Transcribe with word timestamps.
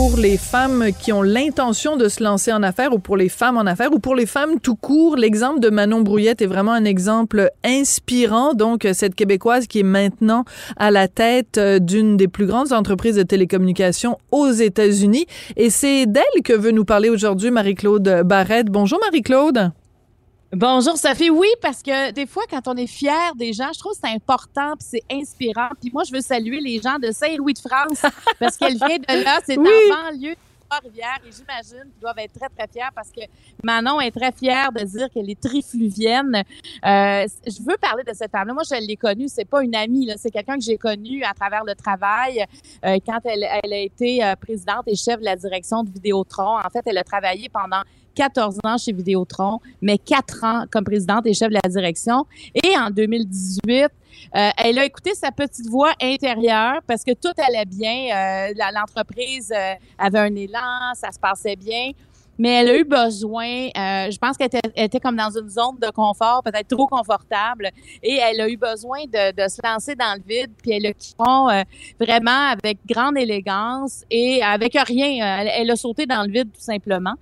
pour 0.00 0.16
les 0.16 0.38
femmes 0.38 0.92
qui 0.98 1.12
ont 1.12 1.20
l'intention 1.20 1.98
de 1.98 2.08
se 2.08 2.24
lancer 2.24 2.54
en 2.54 2.62
affaires 2.62 2.94
ou 2.94 2.98
pour 2.98 3.18
les 3.18 3.28
femmes 3.28 3.58
en 3.58 3.66
affaires 3.66 3.92
ou 3.92 3.98
pour 3.98 4.14
les 4.14 4.24
femmes 4.24 4.58
tout 4.58 4.74
court. 4.74 5.14
L'exemple 5.16 5.60
de 5.60 5.68
Manon 5.68 6.00
Brouillette 6.00 6.40
est 6.40 6.46
vraiment 6.46 6.72
un 6.72 6.86
exemple 6.86 7.50
inspirant. 7.64 8.54
Donc, 8.54 8.88
cette 8.94 9.14
Québécoise 9.14 9.66
qui 9.66 9.80
est 9.80 9.82
maintenant 9.82 10.46
à 10.78 10.90
la 10.90 11.06
tête 11.06 11.58
euh, 11.58 11.78
d'une 11.78 12.16
des 12.16 12.28
plus 12.28 12.46
grandes 12.46 12.72
entreprises 12.72 13.16
de 13.16 13.24
télécommunications 13.24 14.16
aux 14.30 14.50
États-Unis. 14.50 15.26
Et 15.58 15.68
c'est 15.68 16.06
d'elle 16.06 16.42
que 16.44 16.54
veut 16.54 16.72
nous 16.72 16.86
parler 16.86 17.10
aujourd'hui 17.10 17.50
Marie-Claude 17.50 18.22
Barrette. 18.24 18.68
Bonjour 18.68 19.00
Marie-Claude. 19.04 19.70
Bonjour 20.52 20.96
Sophie. 20.96 21.30
Oui, 21.30 21.46
parce 21.62 21.80
que 21.80 22.10
des 22.10 22.26
fois, 22.26 22.42
quand 22.50 22.66
on 22.66 22.76
est 22.76 22.88
fier 22.88 23.36
des 23.36 23.52
gens, 23.52 23.70
je 23.72 23.78
trouve 23.78 23.92
que 23.92 23.98
c'est 24.02 24.12
important 24.12 24.72
puis 24.76 24.88
c'est 24.90 25.04
inspirant. 25.08 25.68
Puis 25.80 25.92
moi, 25.92 26.02
je 26.02 26.12
veux 26.12 26.20
saluer 26.20 26.58
les 26.58 26.80
gens 26.80 26.98
de 26.98 27.12
Saint-Louis-de-France 27.12 28.02
parce 28.40 28.56
qu'elle 28.56 28.74
vient 28.74 28.98
de 28.98 29.24
là. 29.24 29.38
C'est 29.46 29.56
oui. 29.56 29.68
en 29.68 30.10
banlieue 30.10 30.32
de 30.32 30.36
Trois-Rivières 30.70 31.18
et 31.26 31.32
j'imagine 31.32 31.90
qu'ils 31.90 32.00
doivent 32.00 32.18
être 32.18 32.32
très, 32.32 32.48
très 32.48 32.68
fiers 32.68 32.90
parce 32.94 33.10
que 33.10 33.22
Manon 33.64 34.00
est 34.00 34.12
très 34.12 34.30
fière 34.30 34.70
de 34.70 34.84
dire 34.84 35.10
qu'elle 35.10 35.28
est 35.28 35.40
trifluvienne. 35.40 36.36
Euh, 36.36 37.26
je 37.44 37.62
veux 37.68 37.76
parler 37.80 38.04
de 38.04 38.12
cette 38.14 38.30
femme-là. 38.30 38.54
Moi, 38.54 38.62
je 38.62 38.86
l'ai 38.86 38.96
connue. 38.96 39.26
C'est 39.28 39.44
pas 39.44 39.64
une 39.64 39.74
amie. 39.74 40.08
C'est 40.16 40.30
quelqu'un 40.30 40.56
que 40.56 40.62
j'ai 40.62 40.78
connu 40.78 41.24
à 41.24 41.34
travers 41.34 41.64
le 41.64 41.74
travail 41.74 42.44
euh, 42.84 42.98
quand 43.04 43.18
elle, 43.24 43.48
elle, 43.64 43.72
a 43.72 43.78
été 43.78 44.22
euh, 44.22 44.36
présidente 44.36 44.84
et 44.86 44.94
chef 44.94 45.18
de 45.18 45.24
la 45.24 45.34
direction 45.34 45.82
de 45.82 45.90
Vidéotron. 45.90 46.58
En 46.58 46.70
fait, 46.70 46.82
elle 46.86 46.98
a 46.98 47.04
travaillé 47.04 47.48
pendant 47.48 47.82
14 48.14 48.58
ans 48.64 48.78
chez 48.78 48.92
Vidéotron, 48.92 49.58
mais 49.82 49.98
4 49.98 50.44
ans 50.44 50.64
comme 50.70 50.84
présidente 50.84 51.26
et 51.26 51.34
chef 51.34 51.48
de 51.48 51.58
la 51.62 51.68
direction. 51.68 52.26
Et 52.54 52.76
en 52.78 52.90
2018, 52.90 53.88
euh, 54.36 54.50
elle 54.58 54.78
a 54.78 54.84
écouté 54.84 55.14
sa 55.14 55.32
petite 55.32 55.68
voix 55.68 55.92
intérieure 56.00 56.80
parce 56.86 57.02
que 57.02 57.12
tout 57.12 57.32
allait 57.38 57.64
bien. 57.64 58.48
Euh, 58.48 58.54
L'entreprise 58.74 59.52
euh, 59.54 59.74
avait 59.98 60.18
un 60.18 60.34
élan, 60.34 60.94
ça 60.94 61.10
se 61.10 61.18
passait 61.18 61.56
bien 61.56 61.92
mais 62.40 62.48
elle 62.48 62.68
a 62.70 62.78
eu 62.78 62.84
besoin, 62.84 63.68
je 63.76 64.16
pense 64.16 64.38
qu'elle 64.38 64.48
était, 64.74 64.98
comme 64.98 65.14
dans 65.14 65.28
une 65.28 65.50
zone 65.50 65.76
de 65.78 65.90
confort, 65.90 66.42
peut-être 66.42 66.68
trop 66.68 66.86
confortable, 66.86 67.68
et 68.02 68.14
elle 68.14 68.40
a 68.40 68.48
eu 68.48 68.56
besoin 68.56 69.00
de, 69.04 69.46
se 69.46 69.60
lancer 69.62 69.94
dans 69.94 70.16
le 70.16 70.22
vide, 70.26 70.50
puis 70.56 70.70
elle 70.70 70.86
a 70.86 70.94
quitté 70.94 71.22
vraiment 72.00 72.48
avec 72.48 72.78
grande 72.88 73.18
élégance 73.18 74.04
et 74.10 74.42
avec 74.42 74.72
rien. 74.72 75.40
Elle, 75.40 75.50
elle, 75.54 75.70
a 75.70 75.76
sauté 75.76 76.06
dans 76.06 76.22
le 76.22 76.32
vide 76.32 76.50
tout 76.50 76.62
simplement. 76.62 77.12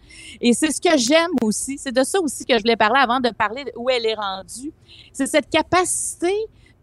Et 0.40 0.52
c'est 0.52 0.70
ce 0.70 0.80
que 0.80 0.96
j'aime 0.96 1.32
aussi, 1.42 1.78
c'est 1.78 1.90
de 1.90 2.04
ça 2.04 2.20
aussi 2.20 2.44
que 2.44 2.56
je 2.56 2.62
voulais 2.62 2.76
parler 2.76 3.00
avant 3.00 3.18
de 3.18 3.30
parler 3.30 3.64
où 3.74 3.90
elle 3.90 4.06
est 4.06 4.14
rendue. 4.14 4.72
C'est 5.12 5.26
cette 5.26 5.50
capacité 5.50 6.32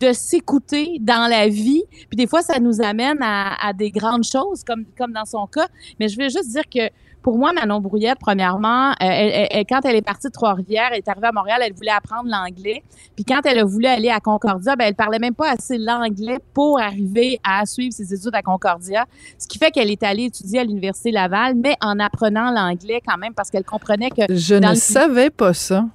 de 0.08 0.14
s'écouter 0.14 0.98
dans 1.00 1.28
la 1.30 1.48
vie. 1.48 1.84
Puis 2.10 2.18
des 2.18 2.28
fois, 2.28 2.42
ça 2.42 2.60
nous 2.60 2.82
amène 2.82 3.22
à, 3.22 3.68
à, 3.68 3.74
des 3.74 3.92
grandes 3.92 4.24
choses, 4.24 4.64
comme, 4.64 4.86
comme 4.98 5.12
dans 5.12 5.26
son 5.26 5.48
cas. 5.48 5.68
Mais 6.00 6.08
je 6.08 6.18
veux 6.20 6.30
juste 6.30 6.50
dire 6.50 6.64
que 6.72 6.90
pour 7.26 7.40
moi, 7.40 7.54
Manon 7.54 7.80
Brouillette, 7.80 8.20
premièrement, 8.20 8.92
euh, 8.92 8.94
elle, 9.00 9.48
elle, 9.50 9.66
quand 9.66 9.80
elle 9.84 9.96
est 9.96 10.04
partie 10.04 10.28
de 10.28 10.32
Trois-Rivières, 10.32 10.90
elle 10.92 11.00
est 11.00 11.08
arrivée 11.08 11.26
à 11.26 11.32
Montréal, 11.32 11.60
elle 11.66 11.74
voulait 11.74 11.90
apprendre 11.90 12.30
l'anglais. 12.30 12.84
Puis 13.16 13.26
quand 13.26 13.42
elle 13.46 13.58
a 13.58 13.64
voulu 13.64 13.88
aller 13.88 14.10
à 14.10 14.20
Concordia, 14.20 14.76
ben, 14.76 14.86
elle 14.86 14.94
parlait 14.94 15.18
même 15.18 15.34
pas 15.34 15.50
assez 15.50 15.80
l'anglais 15.80 16.38
pour 16.54 16.80
arriver 16.80 17.40
à 17.44 17.66
suivre 17.66 17.94
ses 17.94 18.14
études 18.14 18.36
à 18.36 18.44
Concordia. 18.44 19.06
Ce 19.40 19.48
qui 19.48 19.58
fait 19.58 19.72
qu'elle 19.72 19.90
est 19.90 20.04
allée 20.04 20.26
étudier 20.26 20.60
à 20.60 20.64
l'Université 20.64 21.10
Laval, 21.10 21.56
mais 21.56 21.76
en 21.82 21.98
apprenant 22.00 22.52
l'anglais 22.52 23.02
quand 23.04 23.18
même, 23.18 23.34
parce 23.34 23.50
qu'elle 23.50 23.66
comprenait 23.66 24.12
que... 24.12 24.22
Je 24.30 24.54
ne 24.54 24.70
le... 24.70 24.76
savais 24.76 25.32
pas 25.32 25.56
ça. 25.56 25.86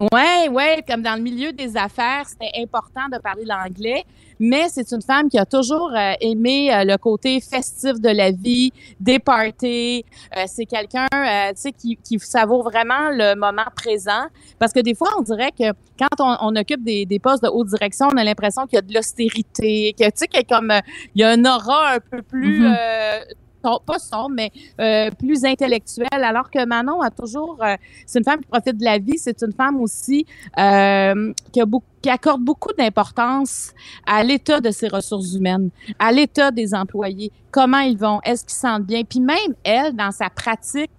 Ouais, 0.00 0.48
ouais, 0.48 0.84
comme 0.86 1.02
dans 1.02 1.16
le 1.16 1.22
milieu 1.22 1.52
des 1.52 1.76
affaires, 1.76 2.24
c'était 2.28 2.52
important 2.62 3.08
de 3.12 3.18
parler 3.18 3.44
l'anglais, 3.44 4.04
mais 4.38 4.68
c'est 4.68 4.92
une 4.92 5.02
femme 5.02 5.28
qui 5.28 5.38
a 5.38 5.44
toujours 5.44 5.90
euh, 5.92 6.12
aimé 6.20 6.72
euh, 6.72 6.84
le 6.84 6.96
côté 6.98 7.40
festif 7.40 8.00
de 8.00 8.08
la 8.08 8.30
vie, 8.30 8.72
des 9.00 9.18
parties. 9.18 10.04
Euh, 10.36 10.44
c'est 10.46 10.66
quelqu'un, 10.66 11.06
tu 11.10 11.52
sais, 11.56 11.72
qui, 11.72 11.96
qui 11.96 12.16
savoure 12.20 12.62
vraiment 12.62 13.10
le 13.10 13.34
moment 13.34 13.66
présent, 13.74 14.26
parce 14.60 14.72
que 14.72 14.80
des 14.80 14.94
fois, 14.94 15.08
on 15.18 15.22
dirait 15.22 15.50
que 15.50 15.72
quand 15.98 16.20
on, 16.20 16.36
on 16.42 16.54
occupe 16.54 16.84
des, 16.84 17.04
des, 17.04 17.18
postes 17.18 17.42
de 17.42 17.48
haute 17.48 17.66
direction, 17.66 18.06
on 18.12 18.16
a 18.18 18.22
l'impression 18.22 18.66
qu'il 18.66 18.76
y 18.76 18.78
a 18.78 18.82
de 18.82 18.94
l'austérité, 18.94 19.96
que 19.98 20.04
tu 20.04 20.10
sais, 20.14 20.28
qu'il 20.28 20.40
y 20.48 20.52
a 20.52 20.56
comme 20.56 20.72
il 21.16 21.22
y 21.22 21.24
a 21.24 21.30
un 21.30 21.44
aura 21.44 21.94
un 21.94 22.00
peu 22.00 22.22
plus 22.22 22.60
mm 22.60 22.72
-hmm 22.72 23.47
pas 23.62 23.98
sombre, 23.98 24.30
mais 24.30 24.50
euh, 24.80 25.10
plus 25.10 25.44
intellectuelle, 25.44 26.08
alors 26.12 26.50
que 26.50 26.64
Manon 26.64 27.00
a 27.00 27.10
toujours, 27.10 27.58
euh, 27.62 27.76
c'est 28.06 28.18
une 28.18 28.24
femme 28.24 28.40
qui 28.40 28.46
profite 28.46 28.76
de 28.78 28.84
la 28.84 28.98
vie, 28.98 29.18
c'est 29.18 29.42
une 29.42 29.52
femme 29.52 29.80
aussi 29.80 30.26
euh, 30.58 31.32
qui, 31.52 31.60
a 31.60 31.66
beaucoup, 31.66 31.86
qui 32.00 32.10
accorde 32.10 32.42
beaucoup 32.42 32.72
d'importance 32.72 33.72
à 34.06 34.22
l'état 34.22 34.60
de 34.60 34.70
ses 34.70 34.88
ressources 34.88 35.34
humaines, 35.34 35.70
à 35.98 36.12
l'état 36.12 36.50
des 36.50 36.74
employés, 36.74 37.32
comment 37.50 37.80
ils 37.80 37.98
vont, 37.98 38.20
est-ce 38.24 38.44
qu'ils 38.44 38.58
sentent 38.58 38.86
bien, 38.86 39.02
puis 39.04 39.20
même 39.20 39.54
elle, 39.64 39.94
dans 39.94 40.10
sa 40.10 40.30
pratique, 40.30 40.90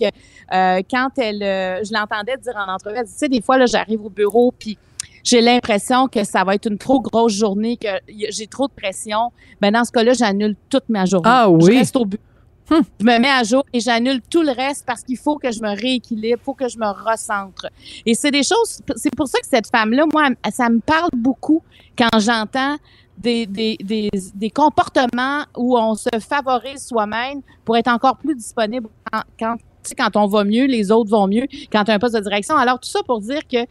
quand 0.51 1.09
elle, 1.17 1.39
je 1.83 1.93
l'entendais 1.93 2.37
dire 2.37 2.55
en 2.55 2.71
entrevue, 2.71 2.97
elle 2.97 3.05
dit, 3.05 3.11
tu 3.11 3.17
sais, 3.17 3.29
des 3.29 3.41
fois, 3.41 3.57
là, 3.57 3.65
j'arrive 3.65 4.03
au 4.03 4.09
bureau, 4.09 4.51
puis 4.57 4.77
j'ai 5.23 5.41
l'impression 5.41 6.07
que 6.07 6.23
ça 6.23 6.43
va 6.43 6.55
être 6.55 6.67
une 6.69 6.77
trop 6.77 7.01
grosse 7.01 7.33
journée, 7.33 7.77
que 7.77 7.87
j'ai 8.29 8.47
trop 8.47 8.67
de 8.67 8.73
pression, 8.73 9.31
ben 9.61 9.71
dans 9.71 9.83
ce 9.83 9.91
cas-là, 9.91 10.13
j'annule 10.13 10.55
toute 10.69 10.89
ma 10.89 11.05
journée. 11.05 11.29
Ah 11.29 11.49
oui. 11.49 11.73
Je 11.73 11.77
reste 11.77 11.95
au 11.95 12.05
bureau. 12.05 12.23
Je 12.69 13.05
me 13.05 13.19
mets 13.19 13.29
à 13.29 13.43
jour 13.43 13.65
et 13.73 13.79
j'annule 13.79 14.21
tout 14.21 14.41
le 14.41 14.51
reste 14.51 14.85
parce 14.85 15.03
qu'il 15.03 15.17
faut 15.17 15.37
que 15.37 15.51
je 15.51 15.61
me 15.61 15.69
rééquilibre, 15.69 16.39
il 16.41 16.43
faut 16.43 16.53
que 16.53 16.67
je 16.67 16.77
me 16.77 16.87
recentre. 16.87 17.67
Et 18.05 18.13
c'est 18.13 18.31
des 18.31 18.43
choses, 18.43 18.81
c'est 18.95 19.15
pour 19.15 19.27
ça 19.27 19.39
que 19.39 19.47
cette 19.47 19.67
femme-là, 19.67 20.05
moi, 20.11 20.29
ça 20.51 20.69
me 20.69 20.79
parle 20.79 21.09
beaucoup 21.13 21.63
quand 21.97 22.19
j'entends 22.19 22.77
des, 23.17 23.45
des, 23.45 23.77
des, 23.83 24.09
des, 24.33 24.49
comportements 24.49 25.43
où 25.57 25.77
on 25.77 25.93
se 25.95 26.09
favorise 26.21 26.85
soi-même 26.87 27.41
pour 27.65 27.75
être 27.75 27.89
encore 27.89 28.15
plus 28.15 28.33
disponible 28.33 28.87
quand, 29.11 29.23
quand 29.37 29.55
quand 29.97 30.15
on 30.15 30.27
va 30.27 30.43
mieux, 30.43 30.65
les 30.65 30.91
autres 30.91 31.09
vont 31.09 31.27
mieux 31.27 31.47
quand 31.71 31.83
tu 31.83 31.91
as 31.91 31.93
un 31.93 31.99
poste 31.99 32.15
de 32.15 32.21
direction. 32.21 32.55
Alors, 32.55 32.79
tout 32.79 32.89
ça 32.89 33.01
pour 33.03 33.19
dire 33.21 33.41
que 33.47 33.65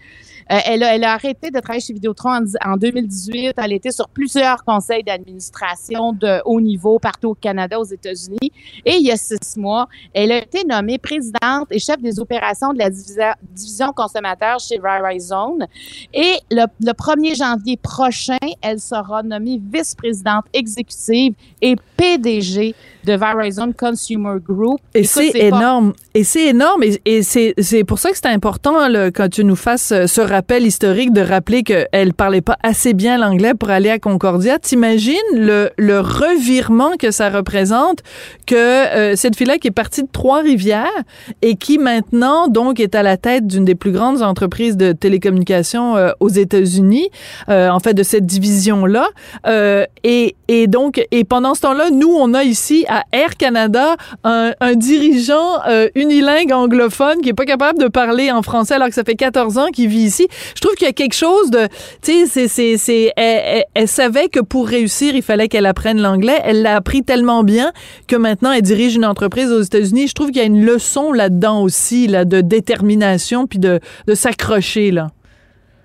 euh, 0.50 0.58
elle, 0.64 1.04
a, 1.04 1.12
arrêté 1.12 1.50
de 1.50 1.60
travailler 1.60 1.80
chez 1.80 1.92
Vidéotron 1.92 2.30
en, 2.30 2.72
en 2.72 2.76
2018. 2.76 3.54
Elle 3.58 3.72
était 3.72 3.90
sur 3.90 4.08
plusieurs 4.08 4.64
conseils 4.64 5.04
d'administration 5.04 6.12
de 6.12 6.40
haut 6.44 6.60
niveau 6.60 6.98
partout 6.98 7.28
au 7.28 7.34
Canada, 7.34 7.78
aux 7.78 7.84
États-Unis. 7.84 8.50
Et 8.84 8.94
il 8.94 9.06
y 9.06 9.10
a 9.10 9.16
six 9.16 9.56
mois, 9.56 9.88
elle 10.14 10.32
a 10.32 10.38
été 10.38 10.64
nommée 10.64 10.98
présidente 10.98 11.68
et 11.70 11.78
chef 11.78 12.00
des 12.00 12.18
opérations 12.18 12.72
de 12.72 12.78
la 12.78 12.88
division 12.90 13.92
consommateur 13.92 14.58
chez 14.58 14.78
Verizon. 14.78 15.58
Et 16.14 16.38
le, 16.50 16.64
le 16.80 16.92
1er 16.92 17.36
janvier 17.36 17.76
prochain, 17.76 18.38
elle 18.62 18.80
sera 18.80 19.22
nommée 19.22 19.60
vice-présidente 19.62 20.46
exécutive 20.54 21.34
et 21.60 21.76
PDG 21.96 22.74
de 23.04 23.14
Verizon 23.14 23.72
Consumer 23.72 24.36
Group. 24.46 24.80
Et 24.94 25.04
c'est 25.04 25.30
énorme. 25.34 25.92
Et 26.14 26.24
c'est 26.24 26.46
énorme. 26.46 26.82
Et, 26.82 27.00
et 27.04 27.22
c'est 27.22 27.84
pour 27.84 27.98
ça 27.98 28.10
que 28.10 28.16
c'est 28.16 28.26
important 28.26 28.88
là, 28.88 29.10
quand 29.10 29.28
tu 29.28 29.44
nous 29.44 29.56
fasses 29.56 29.92
ce 30.06 30.20
rappel 30.20 30.66
historique 30.66 31.12
de 31.12 31.20
rappeler 31.20 31.62
qu'elle 31.62 32.12
parlait 32.14 32.40
pas 32.40 32.56
assez 32.62 32.92
bien 32.92 33.18
l'anglais 33.18 33.54
pour 33.54 33.70
aller 33.70 33.90
à 33.90 33.98
Concordia. 33.98 34.58
T'imagines 34.58 35.14
le, 35.32 35.70
le 35.76 36.00
revirement 36.00 36.92
que 36.98 37.10
ça 37.10 37.30
représente 37.30 38.02
que 38.46 38.54
euh, 38.54 39.16
cette 39.16 39.36
fille-là 39.36 39.58
qui 39.58 39.68
est 39.68 39.72
partie 39.72 40.02
de 40.02 40.08
Trois-Rivières 40.10 40.86
et 41.42 41.56
qui 41.56 41.78
maintenant 41.78 42.48
donc 42.48 42.80
est 42.80 42.94
à 42.94 43.02
la 43.02 43.16
tête 43.16 43.46
d'une 43.46 43.64
des 43.64 43.74
plus 43.74 43.92
grandes 43.92 44.22
entreprises 44.22 44.76
de 44.76 44.92
télécommunications 44.92 45.96
euh, 45.96 46.10
aux 46.20 46.28
États-Unis, 46.28 47.08
euh, 47.48 47.68
en 47.68 47.78
fait 47.80 47.94
de 47.94 48.02
cette 48.02 48.26
division-là. 48.26 49.08
et, 50.04 50.36
et 50.48 50.66
donc 50.66 51.06
et 51.10 51.24
pendant 51.24 51.54
ce 51.54 51.62
temps-là, 51.62 51.90
nous 51.90 52.08
on 52.12 52.34
a 52.34 52.44
ici 52.44 52.84
à 52.88 53.04
Air 53.12 53.36
Canada 53.36 53.96
un, 54.24 54.52
un 54.60 54.74
dirigeant 54.74 55.60
unilingue 55.94 56.52
anglophone 56.52 57.20
qui 57.22 57.30
est 57.30 57.34
pas 57.34 57.44
capable 57.44 57.78
de 57.78 57.88
parler 57.88 58.30
en 58.30 58.42
français 58.42 58.74
alors 58.74 58.88
que 58.88 58.94
ça 58.94 59.04
fait 59.04 59.14
14 59.14 59.58
ans 59.58 59.68
qu'il 59.68 59.88
vit 59.88 60.00
ici. 60.00 60.28
Je 60.54 60.60
trouve 60.60 60.74
qu'il 60.74 60.86
y 60.86 60.90
a 60.90 60.92
quelque 60.92 61.14
chose 61.14 61.50
de, 61.50 61.68
tu 62.02 62.26
sais, 62.26 62.48
c'est, 62.48 62.76
c'est, 62.76 63.12
elle, 63.16 63.42
elle, 63.44 63.64
elle, 63.74 63.88
savait 63.88 64.28
que 64.28 64.40
pour 64.40 64.66
réussir, 64.66 65.14
il 65.14 65.22
fallait 65.22 65.48
qu'elle 65.48 65.66
apprenne 65.66 66.00
l'anglais. 66.00 66.40
Elle 66.44 66.62
l'a 66.62 66.76
appris 66.76 67.02
tellement 67.02 67.44
bien 67.44 67.72
que 68.06 68.16
maintenant 68.16 68.52
elle 68.52 68.62
dirige 68.62 68.96
une 68.96 69.04
entreprise 69.04 69.50
aux 69.52 69.62
États-Unis. 69.62 70.08
Je 70.08 70.14
trouve 70.14 70.28
qu'il 70.28 70.38
y 70.38 70.44
a 70.44 70.44
une 70.44 70.64
leçon 70.64 71.12
là-dedans 71.12 71.62
aussi, 71.62 72.06
là, 72.06 72.24
de 72.24 72.40
détermination 72.40 73.46
puis 73.46 73.58
de, 73.58 73.80
de 74.06 74.14
s'accrocher 74.14 74.90
là. 74.90 75.08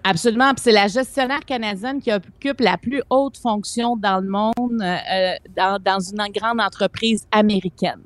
Absolument. 0.04 0.52
c'est 0.58 0.72
la 0.72 0.88
gestionnaire 0.88 1.46
canadienne 1.46 2.02
qui 2.02 2.12
occupe 2.12 2.60
la 2.60 2.78
plus 2.78 3.02
haute 3.10 3.38
fonction 3.38 3.96
dans 3.96 4.20
le 4.20 4.28
monde, 4.28 4.82
euh, 4.82 5.34
dans, 5.56 5.82
dans, 5.82 6.00
une 6.00 6.32
grande 6.34 6.60
entreprise 6.60 7.26
américaine. 7.32 8.02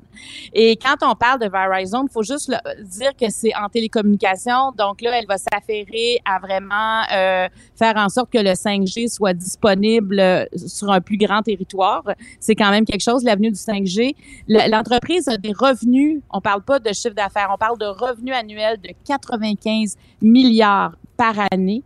Et 0.52 0.76
quand 0.76 0.96
on 1.02 1.14
parle 1.14 1.40
de 1.40 1.48
Verizon, 1.48 2.04
il 2.08 2.12
faut 2.12 2.22
juste 2.22 2.52
dire 2.82 3.12
que 3.16 3.30
c'est 3.30 3.54
en 3.54 3.68
télécommunication. 3.68 4.72
Donc 4.76 5.00
là, 5.00 5.18
elle 5.18 5.26
va 5.26 5.36
s'affairer 5.38 6.20
à 6.24 6.38
vraiment 6.38 7.02
euh, 7.12 7.48
faire 7.76 7.96
en 7.96 8.08
sorte 8.08 8.30
que 8.30 8.38
le 8.38 8.50
5G 8.50 9.12
soit 9.12 9.34
disponible 9.34 10.20
euh, 10.20 10.44
sur 10.56 10.90
un 10.90 11.00
plus 11.00 11.16
grand 11.16 11.42
territoire. 11.42 12.02
C'est 12.40 12.54
quand 12.54 12.70
même 12.70 12.84
quelque 12.84 13.02
chose, 13.02 13.24
l'avenue 13.24 13.50
du 13.50 13.58
5G. 13.58 14.14
L'entreprise 14.48 15.28
a 15.28 15.36
des 15.36 15.52
revenus, 15.52 16.20
on 16.30 16.40
parle 16.40 16.62
pas 16.62 16.78
de 16.78 16.92
chiffre 16.92 17.14
d'affaires, 17.14 17.48
on 17.52 17.58
parle 17.58 17.78
de 17.78 17.86
revenus 17.86 18.34
annuels 18.34 18.80
de 18.80 18.90
95 19.06 19.96
milliards 20.22 20.92
par 21.18 21.34
année. 21.50 21.82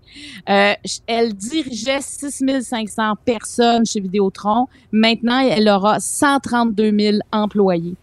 Euh, 0.48 0.74
elle 1.06 1.34
dirigeait 1.34 2.02
6500 2.02 3.14
personnes 3.24 3.84
chez 3.86 3.98
Vidéotron. 3.98 4.66
Maintenant, 4.92 5.40
elle 5.40 5.68
aura 5.68 5.98
132 5.98 6.96
000 6.96 7.18
employés. 7.32 7.96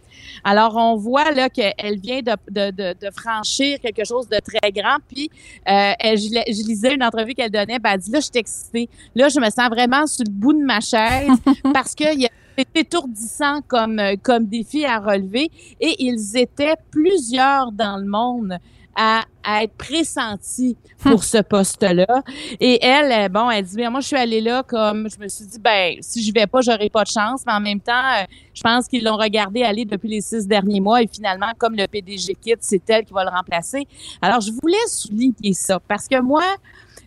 Alors, 0.43 0.75
on 0.75 0.95
voit 0.95 1.31
là 1.31 1.49
qu'elle 1.49 1.99
vient 1.99 2.21
de, 2.21 2.31
de, 2.49 2.71
de, 2.71 2.93
de, 2.99 3.11
franchir 3.11 3.79
quelque 3.79 4.05
chose 4.05 4.27
de 4.27 4.37
très 4.39 4.71
grand. 4.71 4.97
Puis, 5.07 5.29
euh, 5.67 5.93
elle, 5.99 6.17
je, 6.17 6.67
lisais 6.67 6.93
une 6.93 7.03
entrevue 7.03 7.33
qu'elle 7.33 7.51
donnait, 7.51 7.79
ben, 7.79 7.91
elle 7.93 7.99
dit, 7.99 8.11
là, 8.11 8.19
je 8.19 8.25
suis 8.25 8.39
excitée. 8.39 8.89
Là, 9.15 9.29
je 9.29 9.39
me 9.39 9.49
sens 9.49 9.69
vraiment 9.69 10.07
sur 10.07 10.23
le 10.25 10.31
bout 10.31 10.53
de 10.53 10.63
ma 10.63 10.79
chaise 10.79 11.31
parce 11.73 11.95
qu'il 11.95 12.21
y 12.21 12.25
a 12.25 12.29
c'est 12.59 12.81
étourdissant 12.81 13.61
comme, 13.67 14.01
comme 14.21 14.45
défi 14.45 14.83
à 14.83 14.99
relever 14.99 15.49
et 15.79 15.95
ils 15.99 16.35
étaient 16.35 16.75
plusieurs 16.91 17.71
dans 17.71 17.97
le 17.97 18.05
monde 18.05 18.59
à, 18.95 19.23
être 19.61 19.73
pressentie 19.77 20.75
pour 21.01 21.23
ce 21.23 21.37
poste-là. 21.37 22.21
Et 22.59 22.83
elle, 22.85 23.11
euh, 23.11 23.29
bon, 23.29 23.49
elle 23.49 23.63
dit, 23.63 23.77
bien, 23.77 23.89
moi, 23.89 24.01
je 24.01 24.07
suis 24.07 24.17
allée 24.17 24.41
là 24.41 24.61
comme, 24.61 25.09
je 25.09 25.17
me 25.17 25.27
suis 25.29 25.45
dit, 25.45 25.57
ben, 25.57 25.95
si 26.01 26.21
je 26.21 26.33
vais 26.33 26.45
pas, 26.45 26.59
j'aurai 26.61 26.89
pas 26.89 27.03
de 27.03 27.09
chance. 27.09 27.43
Mais 27.47 27.53
en 27.53 27.61
même 27.61 27.79
temps, 27.79 27.93
euh, 27.93 28.25
je 28.53 28.61
pense 28.61 28.87
qu'ils 28.87 29.03
l'ont 29.03 29.15
regardé 29.15 29.63
aller 29.63 29.85
depuis 29.85 30.09
les 30.09 30.21
six 30.21 30.45
derniers 30.45 30.81
mois. 30.81 31.01
Et 31.01 31.07
finalement, 31.07 31.51
comme 31.57 31.75
le 31.75 31.87
PDG 31.87 32.35
quitte, 32.35 32.59
c'est 32.59 32.87
elle 32.89 33.05
qui 33.05 33.13
va 33.13 33.23
le 33.23 33.29
remplacer. 33.29 33.87
Alors, 34.21 34.41
je 34.41 34.51
voulais 34.51 34.85
souligner 34.87 35.53
ça 35.53 35.79
parce 35.79 36.07
que 36.07 36.19
moi, 36.21 36.43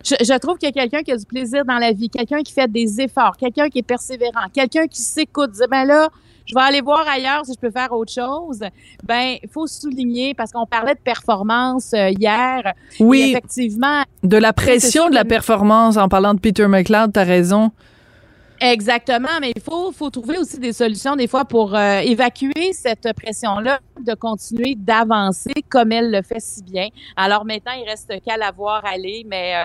je, 0.04 0.14
je, 0.20 0.38
trouve 0.38 0.58
qu'il 0.58 0.68
y 0.68 0.70
a 0.70 0.72
quelqu'un 0.72 1.02
qui 1.02 1.12
a 1.12 1.16
du 1.16 1.26
plaisir 1.26 1.64
dans 1.64 1.78
la 1.78 1.92
vie, 1.92 2.08
quelqu'un 2.08 2.42
qui 2.42 2.52
fait 2.52 2.70
des 2.70 3.00
efforts, 3.00 3.36
quelqu'un 3.36 3.68
qui 3.68 3.78
est 3.78 3.82
persévérant, 3.82 4.48
quelqu'un 4.52 4.86
qui 4.86 5.00
s'écoute, 5.00 5.52
dit, 5.52 5.62
ben 5.70 5.84
là, 5.84 6.08
je 6.46 6.54
vais 6.54 6.60
aller 6.60 6.80
voir 6.80 7.06
ailleurs 7.08 7.44
si 7.44 7.52
je 7.54 7.58
peux 7.58 7.70
faire 7.70 7.92
autre 7.92 8.12
chose. 8.12 8.60
Ben, 9.04 9.36
il 9.42 9.48
faut 9.48 9.66
souligner 9.66 10.34
parce 10.34 10.52
qu'on 10.52 10.66
parlait 10.66 10.94
de 10.94 11.00
performance 11.00 11.92
euh, 11.94 12.10
hier. 12.10 12.72
Oui. 13.00 13.30
effectivement. 13.30 14.02
De 14.22 14.36
la 14.36 14.52
pression 14.52 15.08
de 15.08 15.14
la 15.14 15.24
performance 15.24 15.96
en 15.96 16.08
parlant 16.08 16.34
de 16.34 16.40
Peter 16.40 16.66
McLeod, 16.66 17.12
tu 17.12 17.20
as 17.20 17.24
raison. 17.24 17.70
Exactement, 18.64 19.40
mais 19.40 19.52
il 19.56 19.60
faut, 19.60 19.90
faut 19.90 20.08
trouver 20.08 20.38
aussi 20.38 20.60
des 20.60 20.72
solutions 20.72 21.16
des 21.16 21.26
fois 21.26 21.44
pour 21.44 21.74
euh, 21.74 21.98
évacuer 21.98 22.72
cette 22.72 23.12
pression-là, 23.12 23.80
de 24.00 24.14
continuer 24.14 24.76
d'avancer 24.76 25.64
comme 25.68 25.90
elle 25.90 26.12
le 26.12 26.22
fait 26.22 26.38
si 26.38 26.62
bien. 26.62 26.86
Alors 27.16 27.44
maintenant, 27.44 27.72
il 27.72 27.84
reste 27.88 28.12
qu'à 28.24 28.36
la 28.36 28.52
voir 28.52 28.84
aller, 28.84 29.26
mais 29.28 29.56
euh, 29.56 29.64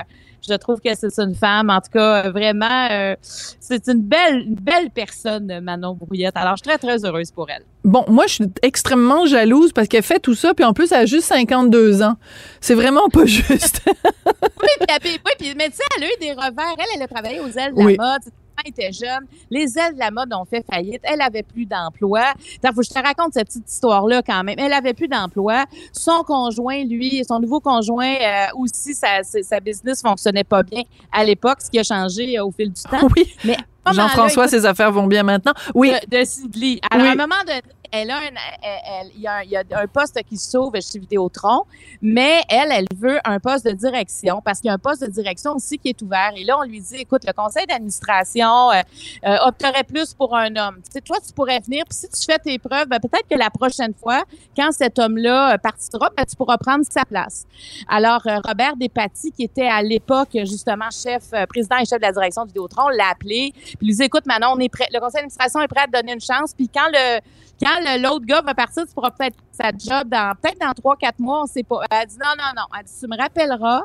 je 0.50 0.56
trouve 0.56 0.82
que 0.82 0.90
c'est 0.96 1.20
une 1.20 1.36
femme, 1.36 1.70
en 1.70 1.80
tout 1.80 1.92
cas, 1.94 2.32
vraiment, 2.32 2.88
euh, 2.90 3.16
c'est 3.22 3.88
une 3.88 4.02
belle, 4.02 4.48
une 4.48 4.56
belle 4.56 4.90
personne, 4.90 5.60
Manon 5.62 5.94
Brouillette. 5.94 6.36
Alors, 6.36 6.56
je 6.56 6.64
suis 6.64 6.76
très, 6.76 6.80
très 6.80 7.06
heureuse 7.06 7.30
pour 7.30 7.52
elle. 7.52 7.66
Bon, 7.84 8.04
moi, 8.08 8.26
je 8.26 8.34
suis 8.34 8.46
extrêmement 8.64 9.28
jalouse 9.28 9.74
parce 9.74 9.88
qu'elle 9.88 10.02
fait 10.02 10.20
tout 10.20 10.34
ça, 10.34 10.56
puis 10.56 10.66
en 10.66 10.74
plus, 10.74 10.92
elle 10.92 11.02
a 11.02 11.06
juste 11.06 11.28
52 11.28 12.02
ans. 12.02 12.16
C'est 12.62 12.74
vraiment 12.76 13.10
pas 13.10 13.26
juste. 13.28 13.82
oui, 13.86 14.88
puis, 15.02 15.20
oui, 15.24 15.54
mais 15.56 15.70
tu 15.70 15.76
sais, 15.76 15.84
elle 15.98 16.04
a 16.04 16.08
eu 16.08 16.20
des 16.20 16.32
revers. 16.32 16.76
Elle, 16.80 16.86
elle 16.96 17.02
a 17.04 17.08
travaillé 17.08 17.40
aux 17.42 17.50
ailes 17.50 17.76
de 17.76 17.80
la 17.80 18.04
mode 18.04 18.34
était 18.68 18.92
jeune, 18.92 19.26
les 19.50 19.78
ailes 19.78 19.94
de 19.94 20.00
la 20.00 20.12
mode 20.12 20.34
ont 20.34 20.46
fait 20.46 20.66
faillite. 20.70 21.02
Elle 21.04 21.22
avait 21.22 21.44
plus 21.44 21.66
d'emploi. 21.66 22.22
faut 22.64 22.82
que 22.82 22.84
je 22.84 22.90
te 22.90 23.00
raconte 23.02 23.34
cette 23.34 23.48
petite 23.48 23.70
histoire-là 23.70 24.22
quand 24.22 24.44
même. 24.44 24.58
Elle 24.58 24.74
avait 24.74 24.94
plus 24.94 25.08
d'emploi. 25.08 25.66
Son 25.92 26.24
conjoint, 26.24 26.84
lui, 26.84 27.24
son 27.28 27.40
nouveau 27.40 27.60
conjoint 27.60 28.16
euh, 28.16 28.46
aussi, 28.56 28.94
sa, 28.94 29.24
sa 29.24 29.60
business 29.60 30.02
fonctionnait 30.02 30.44
pas 30.44 30.64
bien 30.64 30.84
à 31.12 31.24
l'époque, 31.24 31.62
ce 31.62 31.70
qui 31.70 31.80
a 31.80 31.84
changé 31.84 32.38
euh, 32.38 32.46
au 32.46 32.52
fil 32.52 32.72
du 32.72 32.82
temps. 32.90 33.08
Oui. 33.16 33.34
Mais 33.44 33.58
Jean-François, 33.94 34.48
ses 34.48 34.66
affaires 34.66 34.92
vont 34.92 35.08
bien 35.08 35.24
maintenant. 35.24 35.54
Oui. 35.74 35.92
De, 36.10 36.18
de 36.18 36.80
Alors, 36.92 37.08
à 37.08 37.12
un 37.12 37.16
moment 37.16 37.36
donné, 37.46 37.62
elle 37.92 38.12
a 38.12 38.18
un, 38.18 39.04
il, 39.16 39.22
y 39.22 39.28
a, 39.28 39.64
un 39.72 39.88
poste 39.88 40.22
qui 40.24 40.38
sauve 40.38 40.74
chez 40.82 41.00
Vidéotron, 41.00 41.64
mais 42.02 42.42
elle, 42.50 42.72
elle 42.72 42.88
veut 42.96 43.20
un 43.24 43.40
poste 43.40 43.66
de 43.66 43.72
direction 43.72 44.42
parce 44.44 44.60
qu'il 44.60 44.68
y 44.68 44.72
a 44.72 44.74
un 44.74 44.80
poste 44.80 45.02
de 45.02 45.12
direction 45.12 45.54
aussi 45.54 45.78
qui 45.78 45.90
est 45.90 46.02
ouvert. 46.02 46.32
Et 46.36 46.44
là, 46.44 46.58
on 46.60 46.64
lui 46.64 46.80
dit, 46.80 46.96
écoute, 46.96 47.24
le 47.26 47.34
conseil 47.34 47.66
d'administration 47.66 48.72
euh, 48.72 48.82
euh, 49.26 49.38
opterait 49.46 49.84
plus 49.84 50.14
pour 50.14 50.36
un 50.36 50.56
homme. 50.56 50.78
Tu 50.84 50.92
sais, 50.92 51.02
toi, 51.02 51.18
tu 51.26 51.34
pourrais 51.34 51.60
venir, 51.60 51.84
puis 51.90 51.98
si 51.98 52.10
tu 52.10 52.26
fais 52.26 52.40
tes 52.40 52.58
preuves, 52.60 52.88
ben, 52.88 53.00
peut-être 53.00 53.28
que 53.30 53.38
la 53.38 53.50
prochaine 53.50 53.94
fois, 53.94 54.24
quand 54.56 54.72
cet 54.72 55.00
homme-là 55.00 55.54
euh, 55.54 55.58
partira, 55.58 56.10
ben, 56.16 56.26
tu 56.26 56.36
pourras 56.36 56.58
prendre 56.58 56.86
sa 56.90 57.06
place. 57.06 57.46
Alors, 57.88 58.22
Robert 58.46 58.76
Despatie, 58.76 59.32
qui 59.32 59.44
était 59.44 59.68
à 59.68 59.82
l'époque 59.82 60.30
justement 60.34 60.90
chef, 60.92 61.32
président 61.50 61.78
et 61.78 61.86
chef 61.86 62.00
de 62.00 62.06
la 62.06 62.12
direction 62.12 62.44
de 62.44 62.48
Vidéotron, 62.48 62.90
l'a 62.90 63.10
appelé, 63.10 63.54
puis 63.78 63.88
lui 63.88 63.96
dit, 63.96 64.04
écoute, 64.04 64.26
Manon, 64.26 64.54
on 64.56 64.60
est 64.60 64.70
prêt, 64.70 64.88
le 64.94 65.00
conseil 65.00 65.22
d'administration 65.22 65.62
est 65.62 65.68
prêt 65.68 65.82
à 65.82 65.88
te 65.88 65.92
donner 65.92 66.14
une 66.14 66.22
chance, 66.22 66.54
puis 66.54 66.70
quand 66.70 66.88
le 66.92 67.20
quand 67.60 67.77
l'autre 68.00 68.26
gars 68.26 68.42
va 68.42 68.54
partir, 68.54 68.86
tu 68.88 68.94
pourras 68.94 69.12
peut-être 69.12 69.38
sa 69.52 69.70
job 69.70 70.10
dans 70.10 70.34
peut-être 70.42 70.60
dans 70.60 70.74
trois, 70.74 70.96
quatre 70.96 71.20
mois, 71.20 71.44
on 71.44 71.46
sait 71.46 71.64
pas. 71.64 71.82
Elle 71.90 72.08
dit 72.08 72.18
non, 72.18 72.32
non, 72.38 72.52
non. 72.56 72.64
Elle 72.78 72.86
dit, 72.86 72.94
tu 73.00 73.08
me 73.08 73.18
rappelleras 73.18 73.84